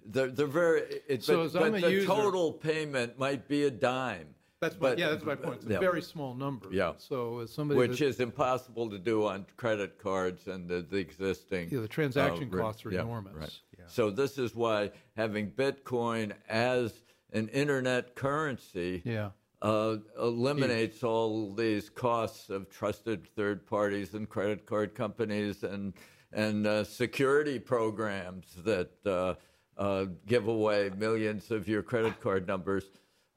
they're, 0.07 0.29
they're 0.29 0.47
very. 0.47 0.83
It, 1.09 1.23
so 1.23 1.49
but, 1.49 1.73
but 1.73 1.81
the 1.81 1.91
user, 1.91 2.07
total 2.07 2.53
payment 2.53 3.19
might 3.19 3.49
be 3.49 3.65
a 3.65 3.71
dime. 3.71 4.35
That's 4.61 4.75
but, 4.75 4.99
my, 4.99 5.03
yeah, 5.03 5.11
that's 5.11 5.25
my 5.25 5.35
point. 5.35 5.57
It's 5.57 5.67
a 5.67 5.73
yeah. 5.73 5.79
very 5.79 6.03
small 6.03 6.35
number. 6.35 6.69
Yeah. 6.71 6.93
So 6.99 7.39
as 7.39 7.53
somebody 7.53 7.79
which 7.79 8.03
is 8.03 8.21
impossible 8.21 8.91
to 8.91 8.99
do 8.99 9.27
on 9.27 9.47
credit 9.57 9.99
cards 9.99 10.49
and 10.49 10.69
the, 10.69 10.83
the 10.83 10.99
existing. 10.99 11.71
Yeah, 11.71 11.81
the 11.81 11.89
transaction 11.89 12.51
costs 12.51 12.85
are 12.85 12.93
yeah, 12.93 13.01
enormous. 13.01 13.35
Right. 13.35 13.61
Yeah. 13.79 13.85
So 13.87 14.11
this 14.11 14.37
is 14.37 14.55
why 14.55 14.91
having 15.17 15.51
Bitcoin 15.51 16.33
as 16.47 16.93
an 17.33 17.49
internet 17.49 18.15
currency 18.15 19.03
yeah. 19.05 19.31
uh, 19.63 19.97
eliminates 20.19 21.03
all 21.03 21.53
these 21.55 21.89
costs 21.91 22.51
of 22.51 22.69
trusted 22.71 23.27
third 23.27 23.67
parties 23.67 24.15
and 24.15 24.29
credit 24.29 24.67
card 24.67 24.95
companies 24.95 25.63
and 25.63 25.95
and 26.33 26.67
uh, 26.67 26.85
security 26.85 27.59
programs 27.59 28.55
that 28.65 28.91
uh, 29.05 29.35
uh 29.77 30.07
give 30.27 30.47
away 30.47 30.91
millions 30.97 31.51
of 31.51 31.67
your 31.67 31.83
credit 31.83 32.21
card 32.21 32.47
numbers. 32.47 32.85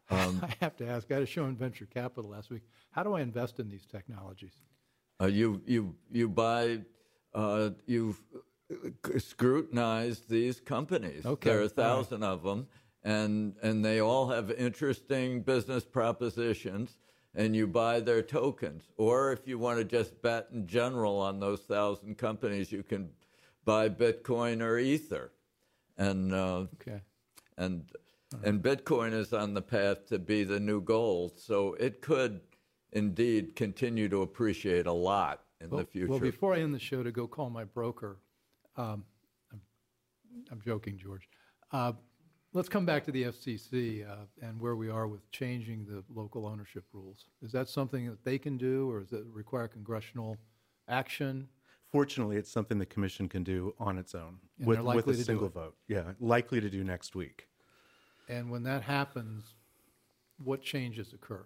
Um, 0.10 0.42
I 0.44 0.54
have 0.60 0.76
to 0.76 0.88
ask. 0.88 1.10
I 1.10 1.16
had 1.16 1.24
a 1.24 1.26
show 1.26 1.46
in 1.46 1.56
venture 1.56 1.86
capital 1.86 2.30
last 2.30 2.52
week. 2.52 2.64
How 2.92 3.04
do 3.04 3.14
I 3.14 3.22
invest 3.22 3.60
in 3.60 3.70
these 3.70 3.86
technologies? 3.86 4.52
Uh, 5.20 5.28
you 5.28 5.62
you 5.66 5.96
you 6.12 6.28
buy 6.28 6.82
uh, 7.34 7.70
you 7.88 8.16
scrutinize 9.18 10.20
these 10.22 10.60
companies. 10.60 11.26
Okay. 11.26 11.50
There 11.50 11.60
are 11.60 11.64
a 11.64 11.70
thousand 11.70 12.22
right. 12.22 12.28
of 12.28 12.44
them 12.44 12.68
and 13.04 13.56
and 13.62 13.84
they 13.84 14.00
all 14.00 14.30
have 14.30 14.52
interesting 14.52 15.42
business 15.42 15.84
propositions 15.84 16.98
and 17.36 17.56
you 17.56 17.66
buy 17.66 18.00
their 18.00 18.22
tokens. 18.22 18.84
Or 18.98 19.32
if 19.32 19.48
you 19.48 19.58
want 19.58 19.80
to 19.80 19.84
just 19.84 20.22
bet 20.22 20.48
in 20.54 20.68
general 20.68 21.20
on 21.20 21.40
those 21.40 21.62
thousand 21.62 22.18
companies 22.18 22.72
you 22.72 22.84
can 22.84 23.10
buy 23.66 23.90
bitcoin 23.90 24.62
or 24.62 24.78
ether. 24.78 25.32
And 25.98 26.34
uh, 26.34 26.66
okay. 26.82 27.02
and 27.58 27.90
right. 28.34 28.44
and 28.46 28.62
bitcoin 28.62 29.14
is 29.14 29.34
on 29.34 29.54
the 29.54 29.62
path 29.62 30.08
to 30.08 30.20
be 30.20 30.44
the 30.44 30.60
new 30.60 30.82
gold. 30.82 31.40
So 31.40 31.74
it 31.74 32.02
could 32.02 32.42
indeed 32.94 33.56
continue 33.56 34.08
to 34.10 34.22
appreciate 34.22 34.86
a 34.86 34.94
lot 34.94 35.42
in 35.60 35.70
well, 35.70 35.80
the 35.80 35.86
future. 35.86 36.08
well 36.08 36.20
before 36.20 36.54
i 36.54 36.60
end 36.60 36.74
the 36.74 36.80
show 36.80 37.04
to 37.04 37.12
go 37.12 37.28
call 37.28 37.50
my 37.50 37.64
broker 37.64 38.18
um, 38.76 39.04
I'm, 39.52 39.62
I'm, 40.52 40.62
joking 40.62 40.98
george. 40.98 41.28
Uh, 41.72 41.94
Let's 42.56 42.70
come 42.70 42.86
back 42.86 43.04
to 43.06 43.12
the 43.12 43.24
FCC 43.24 44.08
uh, 44.08 44.26
and 44.40 44.62
where 44.62 44.76
we 44.76 44.88
are 44.88 45.08
with 45.08 45.30
changing 45.32 45.86
the 45.86 46.04
local 46.14 46.46
ownership 46.46 46.84
rules. 46.94 47.26
Is 47.42 47.52
that 47.52 47.68
something 47.68 48.08
that 48.08 48.24
they 48.24 48.38
can 48.38 48.58
do, 48.58 48.92
or 48.92 49.00
does 49.00 49.12
it 49.12 49.24
require 49.34 49.68
congressional 49.68 50.38
action? 50.88 51.48
Fortunately, 51.92 52.38
it's 52.38 52.52
something 52.52 52.78
the 52.78 52.86
commission 52.86 53.28
can 53.28 53.44
do 53.44 53.74
on 53.80 53.98
its 53.98 54.14
own 54.14 54.38
and 54.60 54.68
with, 54.68 54.80
with 54.82 55.08
a 55.08 55.16
single 55.16 55.50
vote. 55.50 55.76
Yeah, 55.88 56.12
likely 56.20 56.62
to 56.62 56.70
do 56.70 56.84
next 56.84 57.16
week. 57.16 57.48
And 58.30 58.52
when 58.52 58.62
that 58.64 58.84
happens, 58.84 59.56
what 60.44 60.62
changes 60.62 61.12
occur? 61.12 61.46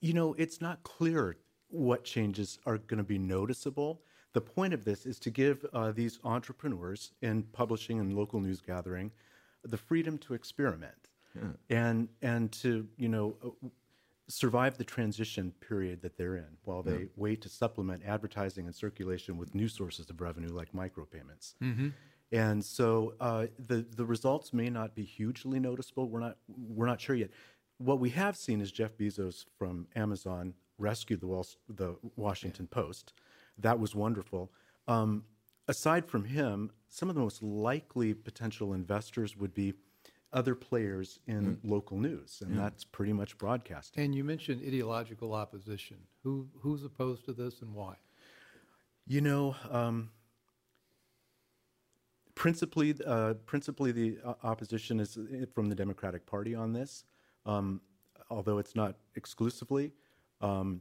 You 0.00 0.12
know, 0.12 0.34
it's 0.34 0.60
not 0.60 0.82
clear 0.82 1.36
what 1.68 2.02
changes 2.02 2.58
are 2.66 2.78
going 2.78 2.98
to 2.98 3.04
be 3.04 3.18
noticeable. 3.18 4.02
The 4.32 4.40
point 4.40 4.74
of 4.74 4.84
this 4.84 5.06
is 5.06 5.20
to 5.20 5.30
give 5.30 5.64
uh, 5.72 5.92
these 5.92 6.18
entrepreneurs 6.24 7.12
in 7.22 7.44
publishing 7.44 8.00
and 8.00 8.16
local 8.16 8.40
news 8.40 8.60
gathering 8.60 9.12
the 9.64 9.76
freedom 9.76 10.18
to 10.18 10.34
experiment 10.34 11.10
yeah. 11.34 11.42
and 11.70 12.08
and 12.22 12.52
to 12.52 12.86
you 12.96 13.08
know 13.08 13.36
uh, 13.44 13.68
survive 14.28 14.78
the 14.78 14.84
transition 14.84 15.52
period 15.60 16.00
that 16.02 16.16
they're 16.16 16.36
in 16.36 16.56
while 16.64 16.82
they 16.82 16.92
yeah. 16.92 17.06
wait 17.16 17.42
to 17.42 17.48
supplement 17.48 18.02
advertising 18.06 18.66
and 18.66 18.74
circulation 18.74 19.36
with 19.36 19.54
new 19.54 19.68
sources 19.68 20.08
of 20.08 20.20
revenue 20.20 20.48
like 20.48 20.72
micropayments. 20.72 21.54
Mm-hmm. 21.62 21.88
And 22.32 22.64
so 22.64 23.14
uh, 23.20 23.46
the 23.58 23.84
the 23.96 24.04
results 24.04 24.52
may 24.52 24.70
not 24.70 24.94
be 24.94 25.04
hugely 25.04 25.60
noticeable. 25.60 26.08
We're 26.08 26.20
not 26.20 26.36
we're 26.48 26.86
not 26.86 27.00
sure 27.00 27.16
yet. 27.16 27.30
What 27.78 28.00
we 28.00 28.10
have 28.10 28.36
seen 28.36 28.60
is 28.60 28.72
Jeff 28.72 28.96
Bezos 28.96 29.44
from 29.58 29.88
Amazon 29.96 30.54
rescued 30.78 31.20
the, 31.20 31.26
Wall, 31.26 31.46
the 31.68 31.96
Washington 32.16 32.68
yeah. 32.70 32.82
Post. 32.82 33.12
That 33.58 33.78
was 33.78 33.94
wonderful. 33.94 34.52
Um, 34.88 35.24
aside 35.68 36.06
from 36.06 36.24
him, 36.24 36.70
some 36.94 37.08
of 37.08 37.16
the 37.16 37.20
most 37.20 37.42
likely 37.42 38.14
potential 38.14 38.72
investors 38.72 39.36
would 39.36 39.52
be 39.52 39.74
other 40.32 40.54
players 40.54 41.18
in 41.26 41.58
local 41.64 41.98
news, 41.98 42.40
and 42.40 42.56
that's 42.56 42.84
pretty 42.84 43.12
much 43.12 43.36
broadcasting. 43.36 44.04
And 44.04 44.14
you 44.14 44.22
mentioned 44.22 44.62
ideological 44.64 45.34
opposition. 45.34 45.96
Who 46.22 46.46
who's 46.60 46.84
opposed 46.84 47.24
to 47.24 47.32
this 47.32 47.62
and 47.62 47.74
why? 47.74 47.96
You 49.08 49.22
know, 49.22 49.56
um, 49.72 50.10
principally, 52.36 52.94
uh, 53.04 53.34
principally 53.44 53.90
the 53.90 54.18
uh, 54.24 54.34
opposition 54.44 55.00
is 55.00 55.16
uh, 55.16 55.46
from 55.52 55.68
the 55.68 55.74
Democratic 55.74 56.26
Party 56.26 56.54
on 56.54 56.72
this, 56.72 57.04
um, 57.44 57.80
although 58.30 58.58
it's 58.58 58.76
not 58.76 58.94
exclusively. 59.16 59.92
Um, 60.40 60.80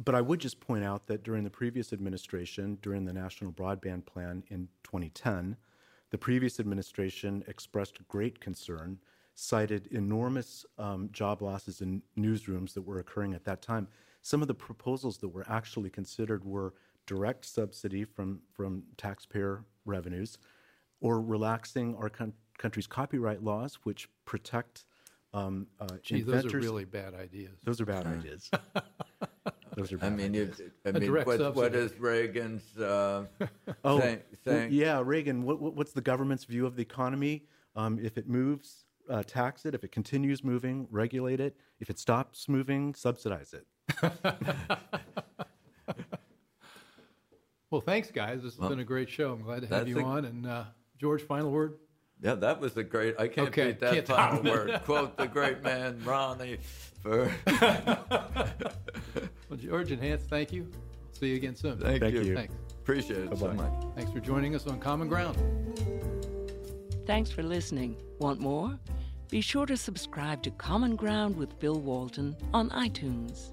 but 0.00 0.14
I 0.14 0.20
would 0.20 0.40
just 0.40 0.60
point 0.60 0.84
out 0.84 1.06
that 1.08 1.24
during 1.24 1.44
the 1.44 1.50
previous 1.50 1.92
administration, 1.92 2.78
during 2.82 3.04
the 3.04 3.12
National 3.12 3.52
Broadband 3.52 4.06
Plan 4.06 4.44
in 4.48 4.68
2010, 4.84 5.56
the 6.10 6.18
previous 6.18 6.60
administration 6.60 7.44
expressed 7.48 8.06
great 8.08 8.40
concern, 8.40 8.98
cited 9.34 9.86
enormous 9.88 10.64
um, 10.78 11.08
job 11.12 11.42
losses 11.42 11.80
in 11.80 12.02
newsrooms 12.16 12.74
that 12.74 12.82
were 12.82 12.98
occurring 12.98 13.34
at 13.34 13.44
that 13.44 13.60
time. 13.62 13.88
Some 14.22 14.42
of 14.42 14.48
the 14.48 14.54
proposals 14.54 15.18
that 15.18 15.28
were 15.28 15.44
actually 15.48 15.90
considered 15.90 16.44
were 16.44 16.74
direct 17.06 17.44
subsidy 17.44 18.04
from, 18.04 18.40
from 18.52 18.82
taxpayer 18.96 19.64
revenues 19.84 20.38
or 21.00 21.20
relaxing 21.20 21.94
our 21.96 22.08
coun- 22.08 22.32
country's 22.58 22.86
copyright 22.86 23.42
laws, 23.42 23.78
which 23.84 24.08
protect 24.24 24.84
um, 25.32 25.66
uh, 25.80 25.86
Gee, 26.02 26.16
inventors. 26.16 26.44
those 26.44 26.54
are 26.54 26.58
really 26.58 26.84
bad 26.84 27.14
ideas. 27.14 27.58
Those 27.64 27.80
are 27.80 27.86
bad 27.86 28.06
ideas. 28.06 28.50
Those 29.78 29.92
are 29.92 29.96
I 29.96 30.00
bad 30.08 30.16
mean, 30.16 30.34
you, 30.34 30.42
ideas. 30.42 30.60
I 30.84 30.90
mean, 30.90 31.02
direct 31.04 31.26
what, 31.28 31.38
what 31.38 31.54
subsidy. 31.72 31.78
is 31.78 31.98
Reagan's 32.00 32.76
uh, 32.78 33.26
Oh, 33.84 34.00
saying? 34.00 34.20
well, 34.44 34.54
saying? 34.56 34.72
yeah, 34.72 35.00
Reagan. 35.04 35.44
What, 35.44 35.60
what, 35.60 35.74
what's 35.76 35.92
the 35.92 36.00
government's 36.00 36.44
view 36.44 36.66
of 36.66 36.74
the 36.74 36.82
economy? 36.82 37.44
Um, 37.76 38.00
if 38.02 38.18
it 38.18 38.28
moves, 38.28 38.86
uh, 39.08 39.22
tax 39.22 39.64
it. 39.66 39.74
If 39.76 39.84
it 39.84 39.92
continues 39.92 40.42
moving, 40.42 40.88
regulate 40.90 41.38
it. 41.38 41.56
If 41.78 41.90
it 41.90 41.98
stops 42.00 42.48
moving, 42.48 42.94
subsidize 42.94 43.54
it. 43.54 43.66
Well, 47.70 47.82
thanks, 47.82 48.10
guys. 48.10 48.42
This 48.42 48.56
has 48.56 48.68
been 48.68 48.78
a 48.78 48.84
great 48.84 49.10
show. 49.10 49.30
I'm 49.32 49.42
glad 49.42 49.60
to 49.60 49.68
have 49.68 49.86
you 49.88 50.00
a- 50.00 50.02
on. 50.04 50.24
And 50.24 50.46
uh, 50.46 50.64
George, 50.98 51.20
final 51.22 51.50
word. 51.50 51.74
Yeah, 52.22 52.34
that 52.36 52.60
was 52.60 52.74
a 52.78 52.82
great. 52.82 53.14
I 53.18 53.28
can't 53.28 53.48
Okay, 53.48 53.66
beat 53.68 53.80
that 53.80 53.92
can't 53.94 54.06
final 54.06 54.42
word. 54.42 54.80
Quote 54.86 55.16
the 55.18 55.26
great 55.28 55.62
man 55.62 56.02
Ronnie 56.02 56.58
for. 57.08 57.30
Well, 59.48 59.58
George 59.58 59.90
and 59.92 60.02
Hance, 60.02 60.22
thank 60.24 60.52
you. 60.52 60.70
See 61.12 61.28
you 61.30 61.36
again 61.36 61.56
soon. 61.56 61.78
Thank, 61.78 62.00
Thank 62.02 62.14
you. 62.14 62.20
you. 62.22 62.34
Thanks. 62.34 62.54
Appreciate 62.82 63.20
it 63.20 63.38
so 63.38 63.46
Bye-bye. 63.48 63.54
much. 63.68 63.84
Thanks 63.96 64.12
for 64.12 64.20
joining 64.20 64.54
us 64.54 64.66
on 64.66 64.78
Common 64.78 65.08
Ground. 65.08 65.36
Thanks 67.06 67.30
for 67.30 67.42
listening. 67.42 67.96
Want 68.18 68.40
more? 68.40 68.78
Be 69.30 69.40
sure 69.40 69.64
to 69.66 69.76
subscribe 69.76 70.42
to 70.42 70.50
Common 70.50 70.96
Ground 70.96 71.36
with 71.36 71.58
Bill 71.58 71.80
Walton 71.80 72.36
on 72.52 72.68
iTunes. 72.70 73.52